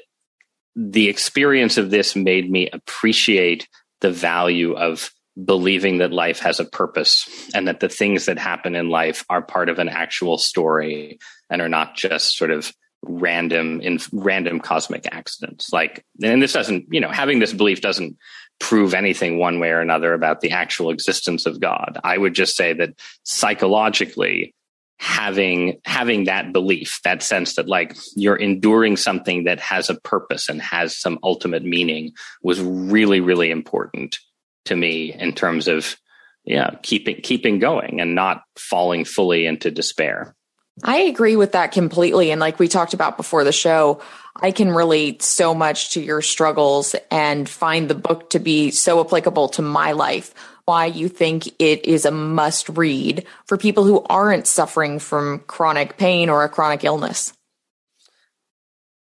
the 0.74 1.08
experience 1.08 1.76
of 1.76 1.90
this 1.90 2.14
made 2.14 2.50
me 2.50 2.68
appreciate 2.70 3.68
the 4.00 4.12
value 4.12 4.76
of 4.76 5.10
believing 5.44 5.98
that 5.98 6.12
life 6.12 6.40
has 6.40 6.60
a 6.60 6.64
purpose 6.64 7.28
and 7.54 7.68
that 7.68 7.80
the 7.80 7.88
things 7.88 8.26
that 8.26 8.38
happen 8.38 8.74
in 8.74 8.88
life 8.88 9.24
are 9.28 9.42
part 9.42 9.68
of 9.68 9.78
an 9.78 9.88
actual 9.88 10.38
story 10.38 11.18
and 11.50 11.62
are 11.62 11.68
not 11.68 11.94
just 11.96 12.36
sort 12.36 12.50
of 12.50 12.72
random 13.02 13.80
in 13.80 13.98
random 14.12 14.58
cosmic 14.58 15.06
accidents 15.12 15.72
like 15.72 16.04
and 16.22 16.42
this 16.42 16.52
doesn't 16.52 16.84
you 16.90 17.00
know 17.00 17.08
having 17.08 17.38
this 17.38 17.52
belief 17.52 17.80
doesn't 17.80 18.16
prove 18.58 18.94
anything 18.94 19.38
one 19.38 19.60
way 19.60 19.70
or 19.70 19.80
another 19.80 20.12
about 20.12 20.40
the 20.40 20.50
actual 20.50 20.90
existence 20.90 21.46
of 21.46 21.60
God. 21.60 21.98
I 22.02 22.18
would 22.18 22.34
just 22.34 22.56
say 22.56 22.72
that 22.74 22.94
psychologically, 23.22 24.54
having 24.98 25.80
having 25.84 26.24
that 26.24 26.52
belief, 26.52 27.00
that 27.04 27.22
sense 27.22 27.54
that 27.54 27.68
like 27.68 27.96
you're 28.16 28.36
enduring 28.36 28.96
something 28.96 29.44
that 29.44 29.60
has 29.60 29.88
a 29.88 30.00
purpose 30.00 30.48
and 30.48 30.60
has 30.60 30.96
some 30.96 31.18
ultimate 31.22 31.64
meaning 31.64 32.12
was 32.42 32.60
really, 32.60 33.20
really 33.20 33.50
important 33.50 34.18
to 34.64 34.74
me 34.74 35.12
in 35.12 35.32
terms 35.32 35.68
of 35.68 35.96
yeah, 36.44 36.70
keeping 36.82 37.20
keeping 37.22 37.58
going 37.58 38.00
and 38.00 38.14
not 38.14 38.42
falling 38.56 39.04
fully 39.04 39.46
into 39.46 39.70
despair. 39.70 40.34
I 40.82 40.98
agree 40.98 41.36
with 41.36 41.52
that 41.52 41.72
completely. 41.72 42.30
And 42.30 42.40
like 42.40 42.58
we 42.58 42.68
talked 42.68 42.94
about 42.94 43.16
before 43.16 43.44
the 43.44 43.52
show, 43.52 44.00
I 44.36 44.52
can 44.52 44.70
relate 44.70 45.22
so 45.22 45.54
much 45.54 45.90
to 45.90 46.00
your 46.00 46.22
struggles 46.22 46.94
and 47.10 47.48
find 47.48 47.88
the 47.88 47.94
book 47.94 48.30
to 48.30 48.38
be 48.38 48.70
so 48.70 49.00
applicable 49.00 49.48
to 49.50 49.62
my 49.62 49.92
life. 49.92 50.34
Why 50.64 50.86
you 50.86 51.08
think 51.08 51.46
it 51.58 51.86
is 51.86 52.04
a 52.04 52.10
must 52.10 52.68
read 52.68 53.26
for 53.46 53.56
people 53.56 53.84
who 53.84 54.04
aren't 54.08 54.46
suffering 54.46 54.98
from 54.98 55.40
chronic 55.46 55.96
pain 55.96 56.28
or 56.28 56.44
a 56.44 56.48
chronic 56.48 56.84
illness? 56.84 57.32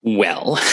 Well, 0.02 0.60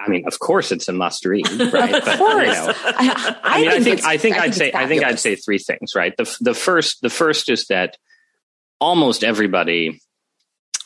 I 0.00 0.08
mean, 0.08 0.26
of 0.26 0.38
course, 0.38 0.72
it's 0.72 0.88
a 0.88 0.92
must 0.92 1.24
read, 1.24 1.48
right? 1.72 1.94
of 1.94 2.18
course. 2.18 2.48
You 2.48 2.52
know, 2.52 2.72
I, 2.84 3.36
I, 3.42 3.56
I, 3.56 3.60
mean, 3.60 3.70
I 3.70 3.80
think 3.80 4.04
I 4.04 4.16
think 4.16 4.36
I 4.36 4.46
would 4.46 4.54
say 4.54 4.72
I 4.74 4.86
think 4.86 5.04
I'd 5.04 5.20
say 5.20 5.36
three 5.36 5.58
things, 5.58 5.94
right? 5.94 6.16
The 6.16 6.36
the 6.40 6.54
first 6.54 7.00
the 7.02 7.10
first 7.10 7.48
is 7.48 7.66
that 7.66 7.96
almost 8.84 9.24
everybody 9.24 9.98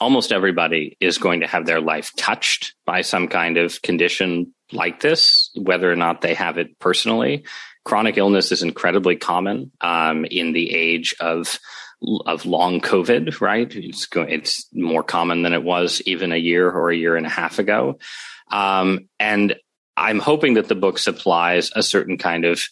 almost 0.01 0.31
everybody 0.31 0.97
is 1.01 1.19
going 1.19 1.41
to 1.41 1.47
have 1.49 1.67
their 1.67 1.81
life 1.81 2.13
touched 2.17 2.75
by 2.87 3.01
some 3.01 3.27
kind 3.27 3.57
of 3.57 3.83
condition 3.83 4.55
like 4.71 5.01
this, 5.01 5.51
whether 5.57 5.91
or 5.91 5.97
not 5.97 6.21
they 6.21 6.35
have 6.35 6.57
it 6.57 6.79
personally. 6.79 7.45
Chronic 7.85 8.17
illness 8.17 8.53
is 8.53 8.63
incredibly 8.63 9.17
common 9.17 9.73
um, 9.81 10.25
in 10.25 10.53
the 10.53 10.73
age 10.73 11.17
of 11.21 11.59
of 12.27 12.47
long 12.47 12.81
COVID, 12.81 13.41
right? 13.41 13.75
It's 13.75 14.07
going, 14.07 14.29
it's 14.29 14.69
more 14.73 15.03
common 15.03 15.43
than 15.43 15.53
it 15.53 15.65
was 15.65 16.01
even 16.07 16.31
a 16.31 16.37
year 16.37 16.71
or 16.71 16.91
a 16.91 16.97
year 16.97 17.17
and 17.17 17.27
a 17.27 17.31
half 17.31 17.59
ago. 17.59 17.99
Um, 18.53 19.09
and 19.19 19.57
I'm 19.97 20.21
hoping 20.21 20.55
that 20.55 20.69
the 20.69 20.77
book 20.77 21.01
supplies 21.01 21.73
a 21.75 21.83
certain 21.83 22.17
kind 22.17 22.45
of 22.45 22.63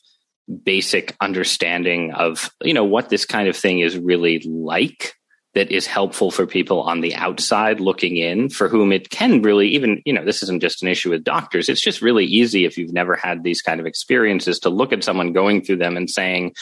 basic 0.63 1.17
understanding 1.21 2.13
of, 2.13 2.51
you 2.63 2.73
know, 2.73 2.85
what 2.85 3.09
this 3.09 3.25
kind 3.25 3.49
of 3.49 3.57
thing 3.57 3.81
is 3.81 3.99
really 3.99 4.39
like 4.47 5.16
that 5.57 5.73
is 5.73 5.87
helpful 5.87 6.31
for 6.31 6.47
people 6.47 6.83
on 6.83 7.01
the 7.01 7.15
outside 7.15 7.81
looking 7.81 8.19
in 8.19 8.51
for 8.51 8.69
whom 8.69 8.93
it 8.93 9.09
can 9.09 9.41
really 9.41 9.69
even 9.69 10.03
you 10.05 10.13
know 10.13 10.23
this 10.23 10.43
isn't 10.43 10.61
just 10.61 10.83
an 10.83 10.89
issue 10.89 11.09
with 11.09 11.25
doctors 11.25 11.71
it's 11.71 11.81
just 11.81 12.03
really 12.03 12.27
easy 12.27 12.67
if 12.67 12.77
you've 12.77 12.93
never 12.93 13.17
had 13.17 13.43
these 13.43 13.63
kind 13.63 13.81
of 13.81 13.87
experiences 13.87 14.61
to 14.61 14.69
look 14.69 14.93
at 14.93 15.03
someone 15.03 15.33
going 15.33 15.65
through 15.65 15.79
them 15.79 15.97
and 15.97 16.11
saying 16.11 16.55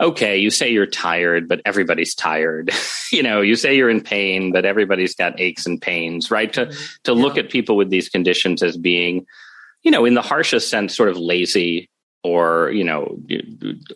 okay 0.00 0.38
you 0.38 0.50
say 0.50 0.68
you're 0.70 0.86
tired 0.86 1.48
but 1.48 1.60
everybody's 1.64 2.14
tired 2.14 2.70
you 3.12 3.24
know 3.24 3.40
you 3.40 3.56
say 3.56 3.76
you're 3.76 3.90
in 3.90 4.00
pain 4.00 4.52
but 4.52 4.64
everybody's 4.64 5.16
got 5.16 5.40
aches 5.40 5.66
and 5.66 5.82
pains 5.82 6.30
right 6.30 6.52
to 6.52 6.66
mm-hmm. 6.66 6.84
to 7.02 7.12
yeah. 7.12 7.20
look 7.20 7.36
at 7.36 7.50
people 7.50 7.76
with 7.76 7.90
these 7.90 8.08
conditions 8.08 8.62
as 8.62 8.76
being 8.76 9.26
you 9.82 9.90
know 9.90 10.04
in 10.04 10.14
the 10.14 10.22
harshest 10.22 10.70
sense 10.70 10.96
sort 10.96 11.08
of 11.08 11.18
lazy 11.18 11.90
or 12.22 12.70
you 12.70 12.84
know 12.84 13.18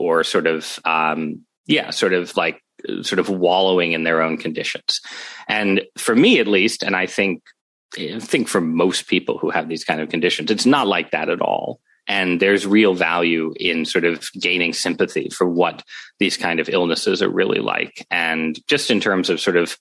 or 0.00 0.24
sort 0.24 0.48
of 0.48 0.80
um 0.84 1.42
yeah 1.66 1.90
sort 1.90 2.12
of 2.12 2.36
like 2.36 2.60
sort 3.02 3.18
of 3.18 3.28
wallowing 3.28 3.92
in 3.92 4.04
their 4.04 4.22
own 4.22 4.36
conditions. 4.36 5.00
And 5.48 5.82
for 5.96 6.14
me, 6.14 6.40
at 6.40 6.46
least, 6.46 6.82
and 6.82 6.96
I 6.96 7.06
think, 7.06 7.42
I 7.98 8.18
think 8.18 8.48
for 8.48 8.60
most 8.60 9.06
people 9.06 9.38
who 9.38 9.50
have 9.50 9.68
these 9.68 9.84
kind 9.84 10.00
of 10.00 10.08
conditions, 10.08 10.50
it's 10.50 10.66
not 10.66 10.86
like 10.86 11.10
that 11.10 11.28
at 11.28 11.40
all. 11.40 11.80
And 12.08 12.40
there's 12.40 12.66
real 12.66 12.94
value 12.94 13.54
in 13.60 13.84
sort 13.84 14.04
of 14.04 14.28
gaining 14.32 14.72
sympathy 14.72 15.28
for 15.30 15.48
what 15.48 15.84
these 16.18 16.36
kind 16.36 16.58
of 16.58 16.68
illnesses 16.68 17.22
are 17.22 17.28
really 17.28 17.60
like. 17.60 18.06
And 18.10 18.58
just 18.66 18.90
in 18.90 19.00
terms 19.00 19.30
of 19.30 19.40
sort 19.40 19.56
of 19.56 19.76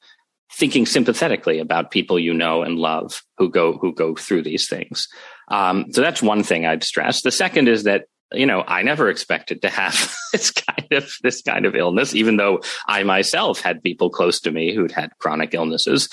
thinking 0.53 0.85
sympathetically 0.85 1.59
about 1.59 1.91
people 1.91 2.19
you 2.19 2.33
know 2.33 2.61
and 2.61 2.77
love 2.77 3.23
who 3.37 3.49
go 3.49 3.77
who 3.77 3.93
go 3.93 4.15
through 4.15 4.43
these 4.43 4.67
things. 4.67 5.07
Um, 5.47 5.91
so 5.91 6.01
that's 6.01 6.21
one 6.21 6.43
thing 6.43 6.65
I'd 6.65 6.83
stress. 6.83 7.21
The 7.21 7.31
second 7.31 7.67
is 7.67 7.83
that 7.83 8.05
you 8.33 8.45
know, 8.45 8.63
I 8.67 8.81
never 8.83 9.09
expected 9.09 9.61
to 9.61 9.69
have 9.69 10.13
this 10.31 10.51
kind 10.51 10.91
of 10.91 11.13
this 11.23 11.41
kind 11.41 11.65
of 11.65 11.75
illness, 11.75 12.15
even 12.15 12.37
though 12.37 12.61
I 12.87 13.03
myself 13.03 13.61
had 13.61 13.83
people 13.83 14.09
close 14.09 14.39
to 14.41 14.51
me 14.51 14.73
who'd 14.73 14.91
had 14.91 15.11
chronic 15.19 15.53
illnesses. 15.53 16.09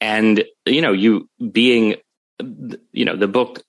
And 0.00 0.44
you 0.66 0.82
know, 0.82 0.92
you 0.92 1.28
being 1.52 1.96
you 2.92 3.04
know 3.04 3.16
the 3.16 3.28
book 3.28 3.62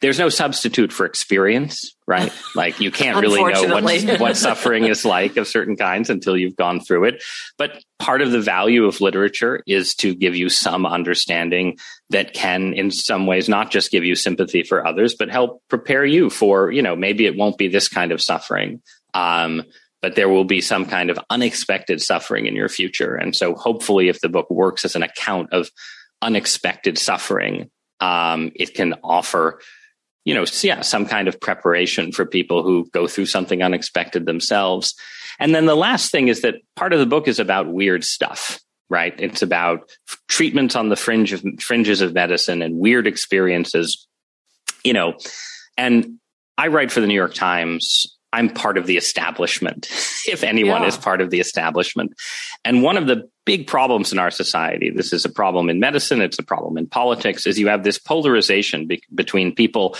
there's 0.00 0.18
no 0.18 0.28
substitute 0.30 0.92
for 0.92 1.04
experience 1.04 1.94
right? 2.08 2.32
Like 2.56 2.80
you 2.80 2.90
can't 2.90 3.20
really 3.20 3.52
know 3.52 3.82
what, 3.82 3.84
what 4.20 4.36
suffering 4.36 4.84
is 4.84 5.04
like 5.04 5.36
of 5.36 5.46
certain 5.46 5.76
kinds 5.76 6.08
until 6.08 6.38
you've 6.38 6.56
gone 6.56 6.80
through 6.80 7.04
it. 7.04 7.22
But 7.58 7.84
part 7.98 8.22
of 8.22 8.32
the 8.32 8.40
value 8.40 8.86
of 8.86 9.02
literature 9.02 9.62
is 9.66 9.94
to 9.96 10.14
give 10.14 10.34
you 10.34 10.48
some 10.48 10.86
understanding 10.86 11.76
that 12.08 12.32
can 12.32 12.72
in 12.72 12.90
some 12.90 13.26
ways 13.26 13.46
not 13.46 13.70
just 13.70 13.90
give 13.90 14.04
you 14.04 14.14
sympathy 14.14 14.62
for 14.62 14.86
others 14.86 15.14
but 15.18 15.28
help 15.28 15.62
prepare 15.68 16.04
you 16.04 16.30
for 16.30 16.72
you 16.72 16.80
know 16.80 16.96
maybe 16.96 17.26
it 17.26 17.36
won't 17.36 17.58
be 17.58 17.68
this 17.68 17.88
kind 17.88 18.10
of 18.10 18.22
suffering 18.22 18.80
um, 19.12 19.62
but 20.00 20.14
there 20.14 20.28
will 20.28 20.44
be 20.44 20.60
some 20.60 20.86
kind 20.86 21.10
of 21.10 21.18
unexpected 21.28 22.00
suffering 22.00 22.46
in 22.46 22.54
your 22.54 22.68
future. 22.68 23.16
And 23.16 23.34
so 23.34 23.54
hopefully 23.54 24.08
if 24.08 24.20
the 24.20 24.28
book 24.28 24.48
works 24.48 24.84
as 24.84 24.94
an 24.94 25.02
account 25.02 25.52
of 25.52 25.70
unexpected 26.22 26.98
suffering 26.98 27.70
um, 28.00 28.52
it 28.54 28.74
can 28.74 28.94
offer 29.02 29.60
you 30.24 30.34
know 30.34 30.44
yeah 30.62 30.82
some 30.82 31.06
kind 31.06 31.28
of 31.28 31.40
preparation 31.40 32.12
for 32.12 32.26
people 32.26 32.62
who 32.62 32.88
go 32.92 33.06
through 33.06 33.26
something 33.26 33.62
unexpected 33.62 34.26
themselves. 34.26 34.94
And 35.40 35.54
then 35.54 35.66
the 35.66 35.76
last 35.76 36.10
thing 36.10 36.28
is 36.28 36.42
that 36.42 36.56
part 36.74 36.92
of 36.92 36.98
the 36.98 37.06
book 37.06 37.28
is 37.28 37.38
about 37.38 37.72
weird 37.72 38.04
stuff 38.04 38.60
right? 38.90 39.14
It's 39.20 39.42
about 39.42 39.90
treatments 40.28 40.74
on 40.74 40.88
the 40.88 40.96
fringe 40.96 41.34
of 41.34 41.44
fringes 41.60 42.00
of 42.00 42.14
medicine 42.14 42.62
and 42.62 42.78
weird 42.78 43.06
experiences 43.06 44.06
you 44.84 44.92
know. 44.92 45.14
And 45.76 46.18
i 46.56 46.66
write 46.66 46.90
for 46.90 47.00
the 47.00 47.06
new 47.06 47.14
york 47.14 47.34
times 47.34 48.17
I'm 48.32 48.50
part 48.50 48.76
of 48.76 48.86
the 48.86 48.96
establishment, 48.96 49.86
if 50.28 50.42
anyone 50.44 50.82
yeah. 50.82 50.88
is 50.88 50.96
part 50.96 51.20
of 51.20 51.30
the 51.30 51.40
establishment. 51.40 52.12
And 52.64 52.82
one 52.82 52.96
of 52.96 53.06
the 53.06 53.28
big 53.46 53.66
problems 53.66 54.12
in 54.12 54.18
our 54.18 54.30
society, 54.30 54.90
this 54.90 55.12
is 55.12 55.24
a 55.24 55.30
problem 55.30 55.70
in 55.70 55.80
medicine, 55.80 56.20
it's 56.20 56.38
a 56.38 56.42
problem 56.42 56.76
in 56.76 56.86
politics, 56.86 57.46
is 57.46 57.58
you 57.58 57.68
have 57.68 57.84
this 57.84 57.98
polarization 57.98 58.86
be- 58.86 59.02
between 59.14 59.54
people 59.54 59.96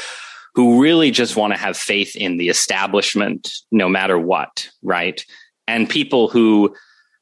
who 0.55 0.83
really 0.83 1.11
just 1.11 1.37
want 1.37 1.53
to 1.53 1.59
have 1.59 1.77
faith 1.77 2.17
in 2.17 2.37
the 2.37 2.49
establishment 2.49 3.51
no 3.71 3.89
matter 3.89 4.19
what, 4.19 4.69
right? 4.83 5.25
And 5.67 5.89
people 5.89 6.29
who, 6.29 6.75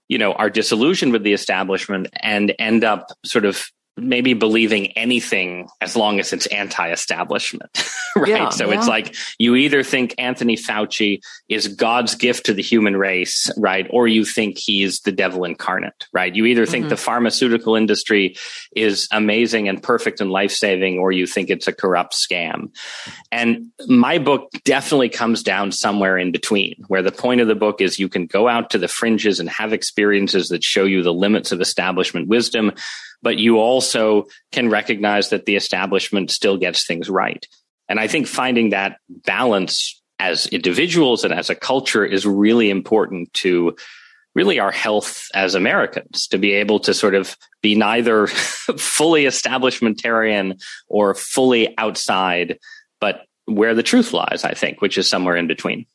you 0.09 0.19
know, 0.19 0.33
are 0.33 0.51
disillusioned 0.51 1.13
with 1.13 1.23
the 1.23 1.33
establishment 1.33 2.09
and 2.23 2.55
end 2.59 2.83
up 2.83 3.09
sort 3.25 3.45
of 3.45 3.69
maybe 3.97 4.35
believing 4.35 4.89
anything 4.93 5.69
as 5.81 5.97
long 5.97 6.21
as 6.21 6.33
it's 6.33 6.47
anti-establishment 6.47 7.85
right 8.17 8.29
yeah, 8.29 8.49
so 8.51 8.69
yeah. 8.69 8.79
it's 8.79 8.87
like 8.87 9.15
you 9.39 9.55
either 9.55 9.83
think 9.83 10.15
anthony 10.19 10.57
fauci 10.57 11.21
is 11.49 11.69
god's 11.69 12.15
gift 12.15 12.45
to 12.45 12.53
the 12.53 12.63
human 12.63 12.97
race 12.97 13.51
right 13.57 13.87
or 13.91 14.07
you 14.07 14.25
think 14.25 14.59
he's 14.59 15.01
the 15.01 15.13
devil 15.13 15.45
incarnate 15.45 16.07
right 16.13 16.35
you 16.37 16.45
either 16.45 16.63
mm-hmm. 16.63 16.73
think 16.73 16.89
the 16.89 16.97
pharmaceutical 16.97 17.75
industry 17.75 18.37
is 18.75 19.09
amazing 19.13 19.69
and 19.69 19.83
perfect 19.83 20.21
and 20.21 20.31
life-saving 20.31 20.99
or 20.99 21.11
you 21.11 21.27
think 21.27 21.49
it's 21.49 21.67
a 21.67 21.73
corrupt 21.73 22.15
scam 22.15 22.71
and 23.33 23.67
my 23.87 24.19
book 24.19 24.51
definitely 24.65 25.09
comes 25.09 25.43
down 25.43 25.73
somewhere 25.73 26.19
in 26.19 26.31
between 26.31 26.75
where 26.89 27.03
the 27.03 27.13
point 27.13 27.41
of 27.41 27.49
the 27.49 27.55
book 27.55 27.81
is 27.81 27.99
you 27.99 28.09
can 28.09 28.27
go 28.27 28.47
out 28.47 28.69
to 28.71 28.79
the 28.79 28.89
fringes 28.89 29.41
and 29.41 29.49
have 29.49 29.73
experiences 29.73 30.49
that 30.49 30.63
show 30.63 30.85
you 30.85 31.03
the 31.03 31.15
limits 31.15 31.51
of 31.51 31.61
establishment 31.61 32.29
wisdom 32.29 32.73
but 33.23 33.39
you 33.39 33.59
also 33.59 34.27
can 34.53 34.69
recognize 34.69 35.31
that 35.31 35.47
the 35.47 35.57
establishment 35.57 36.31
still 36.31 36.57
gets 36.57 36.87
things 36.87 37.09
right. 37.09 37.47
And 37.89 38.01
I 38.01 38.09
think 38.09 38.27
finding 38.27 38.71
that 38.71 38.99
balance 39.09 40.01
as 40.19 40.47
individuals 40.47 41.25
and 41.25 41.33
as 41.33 41.51
a 41.51 41.55
culture 41.55 42.05
is 42.05 42.27
really 42.27 42.71
important 42.71 43.33
to 43.35 43.77
really 44.35 44.59
our 44.59 44.71
health 44.71 45.29
as 45.35 45.55
Americans 45.55 46.27
to 46.29 46.39
be 46.39 46.53
able 46.53 46.79
to 46.81 46.93
sort 46.93 47.15
of 47.15 47.37
be 47.63 47.75
neither 47.75 48.27
fully 48.27 49.25
establishmentarian 49.25 50.61
or 50.89 51.15
fully 51.15 51.77
outside, 51.79 52.59
but 53.01 53.23
where 53.47 53.75
the 53.75 53.83
truth 53.83 54.13
lies, 54.13 54.45
I 54.45 54.53
think, 54.53 54.83
which 54.83 54.99
is 54.99 55.09
somewhere 55.09 55.37
in 55.37 55.47
between. 55.47 55.87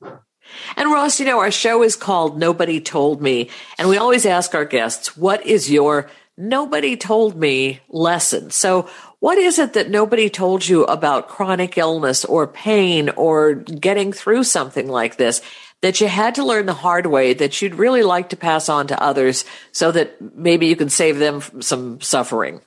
And 0.75 0.91
Ross, 0.91 1.19
you 1.19 1.25
know, 1.25 1.39
our 1.39 1.51
show 1.51 1.84
is 1.84 1.95
called 1.95 2.38
Nobody 2.38 2.81
Told 2.81 3.21
Me. 3.21 3.49
And 3.77 3.88
we 3.88 3.97
always 3.97 4.25
ask 4.25 4.55
our 4.55 4.65
guests, 4.65 5.15
what 5.15 5.45
is 5.45 5.71
your 5.71 6.10
nobody 6.41 6.97
told 6.97 7.36
me 7.36 7.80
lesson. 7.89 8.49
So 8.49 8.89
what 9.19 9.38
is 9.38 9.60
it 9.60 9.73
that 9.73 9.89
nobody 9.89 10.30
told 10.30 10.67
you 10.67 10.84
about 10.86 11.27
chronic 11.27 11.77
illness 11.77 12.25
or 12.25 12.47
pain 12.47 13.10
or 13.10 13.54
getting 13.54 14.12
through 14.12 14.43
something 14.43 14.88
like 14.88 15.17
this 15.17 15.41
that 15.82 16.01
you 16.01 16.08
had 16.08 16.36
to 16.36 16.45
learn 16.45 16.65
the 16.65 16.73
hard 16.73 17.06
way 17.06 17.34
that 17.34 17.62
you'd 17.62 17.75
really 17.75 18.04
like 18.04 18.30
to 18.30 18.36
pass 18.36 18.69
on 18.69 18.88
to 18.88 19.01
others 19.01 19.45
so 19.71 19.91
that 19.91 20.19
maybe 20.36 20.67
you 20.67 20.75
can 20.75 20.89
save 20.89 21.19
them 21.19 21.41
some 21.62 22.01
suffering? 22.01 22.62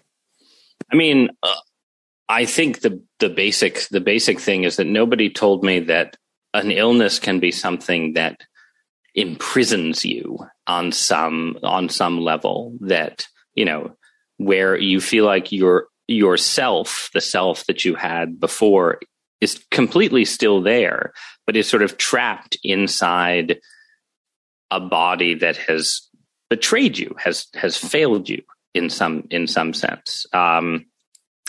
I 0.92 0.96
mean, 0.96 1.30
uh, 1.42 1.54
I 2.28 2.44
think 2.44 2.80
the 2.80 3.02
the 3.18 3.28
basic 3.28 3.88
the 3.88 4.00
basic 4.00 4.40
thing 4.40 4.64
is 4.64 4.76
that 4.76 4.86
nobody 4.86 5.30
told 5.30 5.64
me 5.64 5.80
that 5.80 6.16
an 6.52 6.70
illness 6.70 7.18
can 7.18 7.40
be 7.40 7.50
something 7.50 8.14
that 8.14 8.40
imprisons 9.14 10.04
you 10.04 10.38
on 10.66 10.92
some 10.92 11.58
on 11.62 11.88
some 11.88 12.20
level 12.20 12.76
that 12.80 13.26
you 13.54 13.64
know, 13.64 13.96
where 14.38 14.76
you 14.76 15.00
feel 15.00 15.24
like 15.24 15.52
your 15.52 15.86
yourself, 16.06 17.10
the 17.14 17.20
self 17.20 17.64
that 17.66 17.84
you 17.84 17.94
had 17.94 18.38
before, 18.38 19.00
is 19.40 19.64
completely 19.70 20.24
still 20.24 20.60
there, 20.60 21.12
but 21.46 21.56
is 21.56 21.68
sort 21.68 21.82
of 21.82 21.96
trapped 21.96 22.56
inside 22.62 23.58
a 24.70 24.80
body 24.80 25.34
that 25.34 25.56
has 25.56 26.08
betrayed 26.50 26.98
you, 26.98 27.14
has 27.18 27.46
has 27.54 27.76
failed 27.76 28.28
you 28.28 28.42
in 28.74 28.90
some 28.90 29.26
in 29.30 29.46
some 29.46 29.72
sense. 29.72 30.26
Um, 30.32 30.86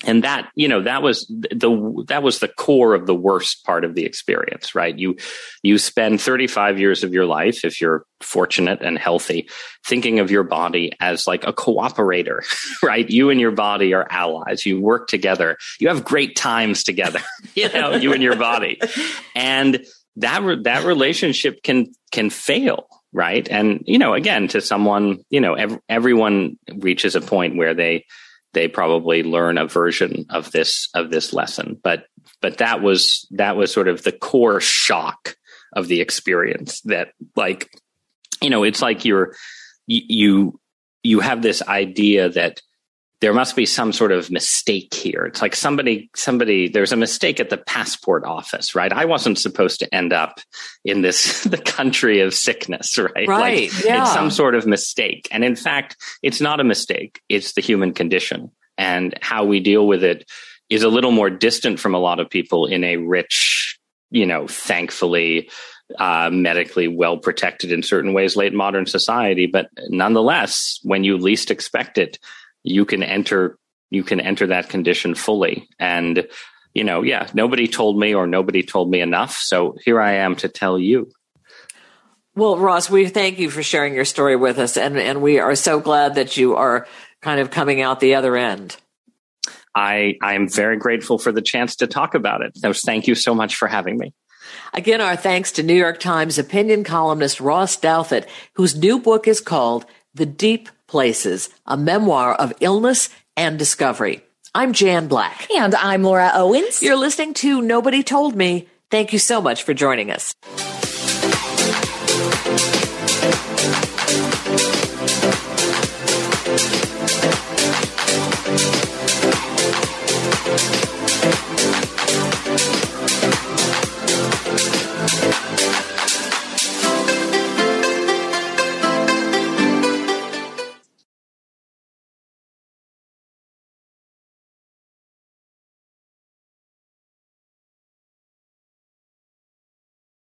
and 0.04 0.24
that 0.24 0.50
you 0.56 0.68
know 0.68 0.82
that 0.82 1.02
was 1.02 1.26
the 1.28 2.04
that 2.08 2.22
was 2.22 2.40
the 2.40 2.50
core 2.50 2.94
of 2.94 3.06
the 3.06 3.16
worst 3.16 3.64
part 3.64 3.86
of 3.86 3.96
the 3.96 4.04
experience 4.04 4.76
right? 4.76 4.98
You 4.98 5.16
you 5.64 5.78
spend 5.78 6.20
35 6.20 6.80
years 6.80 7.04
of 7.04 7.14
your 7.14 7.26
life 7.26 7.64
if 7.64 7.80
you're 7.80 8.06
fortunate 8.20 8.82
and 8.82 8.98
healthy 8.98 9.50
thinking 9.86 10.20
of 10.20 10.32
your 10.32 10.44
body 10.44 10.92
as 11.00 11.28
like 11.28 11.46
a 11.48 11.54
cooperator 11.54 12.40
right? 12.84 13.10
You 13.10 13.30
and 13.30 13.40
your 13.40 13.52
body 13.52 13.94
are 13.94 14.08
allies. 14.10 14.66
You 14.66 14.82
work 14.82 15.08
together. 15.08 15.58
You 15.80 15.88
have 15.88 16.04
great 16.04 16.36
times 16.36 16.84
together 16.84 17.22
you 17.56 17.70
know 17.70 17.96
you 17.96 18.12
and 18.12 18.24
your 18.24 18.36
body. 18.36 18.80
And 19.34 19.86
that 20.18 20.44
re- 20.44 20.62
that 20.64 20.86
relationship 20.86 21.64
can 21.64 21.88
can 22.12 22.30
fail 22.30 22.88
right? 23.14 23.48
And 23.48 23.82
you 23.86 23.98
know 23.98 24.14
again 24.14 24.50
to 24.50 24.60
someone 24.60 25.24
you 25.30 25.40
know 25.40 25.54
ev- 25.54 25.80
everyone 25.88 26.60
reaches 26.80 27.16
a 27.16 27.22
point 27.22 27.56
where 27.56 27.74
they 27.74 28.06
they 28.56 28.68
probably 28.68 29.22
learn 29.22 29.60
a 29.60 29.68
version 29.68 30.26
of 30.32 30.52
this 30.52 30.90
of 30.96 31.12
this 31.12 31.34
lesson. 31.34 31.80
But 31.84 32.06
but 32.42 32.58
that 32.58 32.82
was 32.82 33.28
that 33.32 33.56
was 33.56 33.72
sort 33.72 33.88
of 33.88 34.04
the 34.04 34.12
core 34.12 34.60
shock 34.60 35.36
of 35.74 35.88
the 35.88 36.02
experience 36.02 36.82
that 36.82 37.10
like 37.36 37.70
you 38.42 38.50
know 38.50 38.64
it's 38.64 38.82
like 38.82 39.06
you're 39.06 39.36
you 39.86 40.60
you 41.04 41.20
have 41.20 41.44
this 41.44 41.62
idea 41.62 42.30
that 42.30 42.62
there 43.22 43.34
must 43.34 43.56
be 43.56 43.66
some 43.66 43.94
sort 43.94 44.12
of 44.12 44.30
mistake 44.30 44.94
here. 44.94 45.26
It's 45.26 45.42
like 45.42 45.56
somebody, 45.56 46.10
somebody, 46.16 46.68
there's 46.68 46.92
a 46.92 46.98
mistake 46.98 47.40
at 47.40 47.50
the 47.50 47.58
passport 47.58 48.26
office, 48.26 48.76
right? 48.76 48.92
I 48.92 49.06
wasn't 49.06 49.40
supposed 49.40 49.80
to 49.80 49.96
end 49.96 50.12
up 50.12 50.40
in 50.84 51.02
this, 51.02 51.44
the 51.46 51.58
country 51.58 52.20
of 52.20 52.34
sickness, 52.34 52.98
right? 52.98 53.28
Right. 53.28 53.72
Like, 53.72 53.86
yeah. 53.86 54.04
It's 54.04 54.14
some 54.14 54.30
sort 54.30 54.56
of 54.56 54.68
mistake. 54.68 55.28
And 55.32 55.44
in 55.44 55.56
fact, 55.56 55.98
it's 56.22 56.42
not 56.42 56.60
a 56.60 56.64
mistake. 56.64 57.22
It's 57.30 57.54
the 57.54 57.62
human 57.62 57.94
condition 57.94 58.52
and 58.78 59.18
how 59.22 59.46
we 59.46 59.60
deal 59.60 59.88
with 59.88 60.04
it 60.04 60.30
is 60.70 60.84
a 60.84 60.90
little 60.90 61.12
more 61.12 61.30
distant 61.30 61.80
from 61.80 61.96
a 61.96 62.00
lot 62.00 62.20
of 62.20 62.30
people 62.30 62.66
in 62.66 62.84
a 62.84 62.98
rich, 62.98 63.80
you 64.10 64.26
know, 64.26 64.48
thankfully, 64.48 65.50
uh, 66.00 66.30
medically 66.32 66.88
well 66.88 67.18
protected 67.18 67.72
in 67.72 67.84
certain 67.84 68.14
ways 68.14 68.36
late 68.36 68.54
modern 68.54 68.86
society. 68.86 69.46
But 69.46 69.70
nonetheless, 69.90 70.80
when 70.84 71.04
you 71.04 71.18
least 71.18 71.52
expect 71.52 71.98
it, 71.98 72.18
you 72.66 72.86
can 72.86 73.04
enter 73.04 73.58
you 73.92 74.04
can 74.04 74.20
enter 74.20 74.48
that 74.48 74.70
condition 74.70 75.16
fully. 75.16 75.68
And 75.80 76.28
you 76.74 76.84
know 76.84 77.04
yeah 77.04 77.30
nobody 77.34 77.68
told 77.68 77.98
me 77.98 78.14
or 78.14 78.28
nobody 78.28 78.64
told 78.64 78.90
me 78.90 79.02
enough. 79.02 79.38
So 79.38 79.76
here 79.84 80.02
i 80.02 80.14
am 80.14 80.36
to 80.38 80.50
tell 80.50 80.78
you. 80.78 81.12
Well 82.36 82.58
ross 82.58 82.90
we 82.90 83.08
thank 83.08 83.40
you 83.40 83.50
for 83.50 83.64
sharing 83.64 83.94
your 83.94 84.06
story 84.06 84.36
with 84.36 84.60
us. 84.60 84.78
And 84.78 84.98
and 84.98 85.22
we 85.22 85.40
are 85.40 85.56
so 85.56 85.80
glad 85.80 86.16
that 86.16 86.38
you 86.38 86.56
are 86.56 86.88
kind 87.22 87.40
of 87.40 87.52
coming 87.52 87.82
out 87.82 88.00
the 88.00 88.16
other 88.16 88.36
end. 88.36 88.76
I 89.74 90.16
i 90.22 90.34
am 90.34 90.50
very 90.50 90.78
grateful 90.78 91.18
for 91.18 91.32
the 91.32 91.42
chance 91.42 91.78
to 91.78 91.88
talk 91.88 92.16
about 92.16 92.42
it. 92.42 92.58
So 92.58 92.74
thank 92.74 93.08
you 93.08 93.16
so 93.16 93.36
much 93.36 93.56
for 93.56 93.68
having 93.68 93.98
me. 93.98 94.14
Again, 94.74 95.02
our 95.02 95.16
thanks 95.16 95.52
to 95.54 95.64
New 95.64 95.76
York 95.76 96.00
Times 96.00 96.38
opinion 96.38 96.84
columnist 96.84 97.40
Ross 97.40 97.78
Douthat, 97.78 98.28
whose 98.54 98.76
new 98.76 99.00
book 99.00 99.28
is 99.28 99.42
called 99.42 99.86
The 100.14 100.26
Deep 100.26 100.70
Places, 100.88 101.50
a 101.66 101.78
memoir 101.78 102.34
of 102.34 102.54
illness 102.60 103.10
and 103.36 103.58
discovery. 103.58 104.22
I'm 104.54 104.72
Jan 104.72 105.08
Black. 105.08 105.50
And 105.52 105.74
I'm 105.74 106.04
Laura 106.04 106.32
Owens. 106.34 106.82
You're 106.82 106.96
listening 106.96 107.34
to 107.36 107.62
Nobody 107.62 108.04
Told 108.04 108.36
Me. 108.36 108.68
Thank 108.92 109.12
you 109.12 109.20
so 109.20 109.42
much 109.42 109.64
for 109.64 109.74
joining 109.74 110.12
us. 110.12 110.34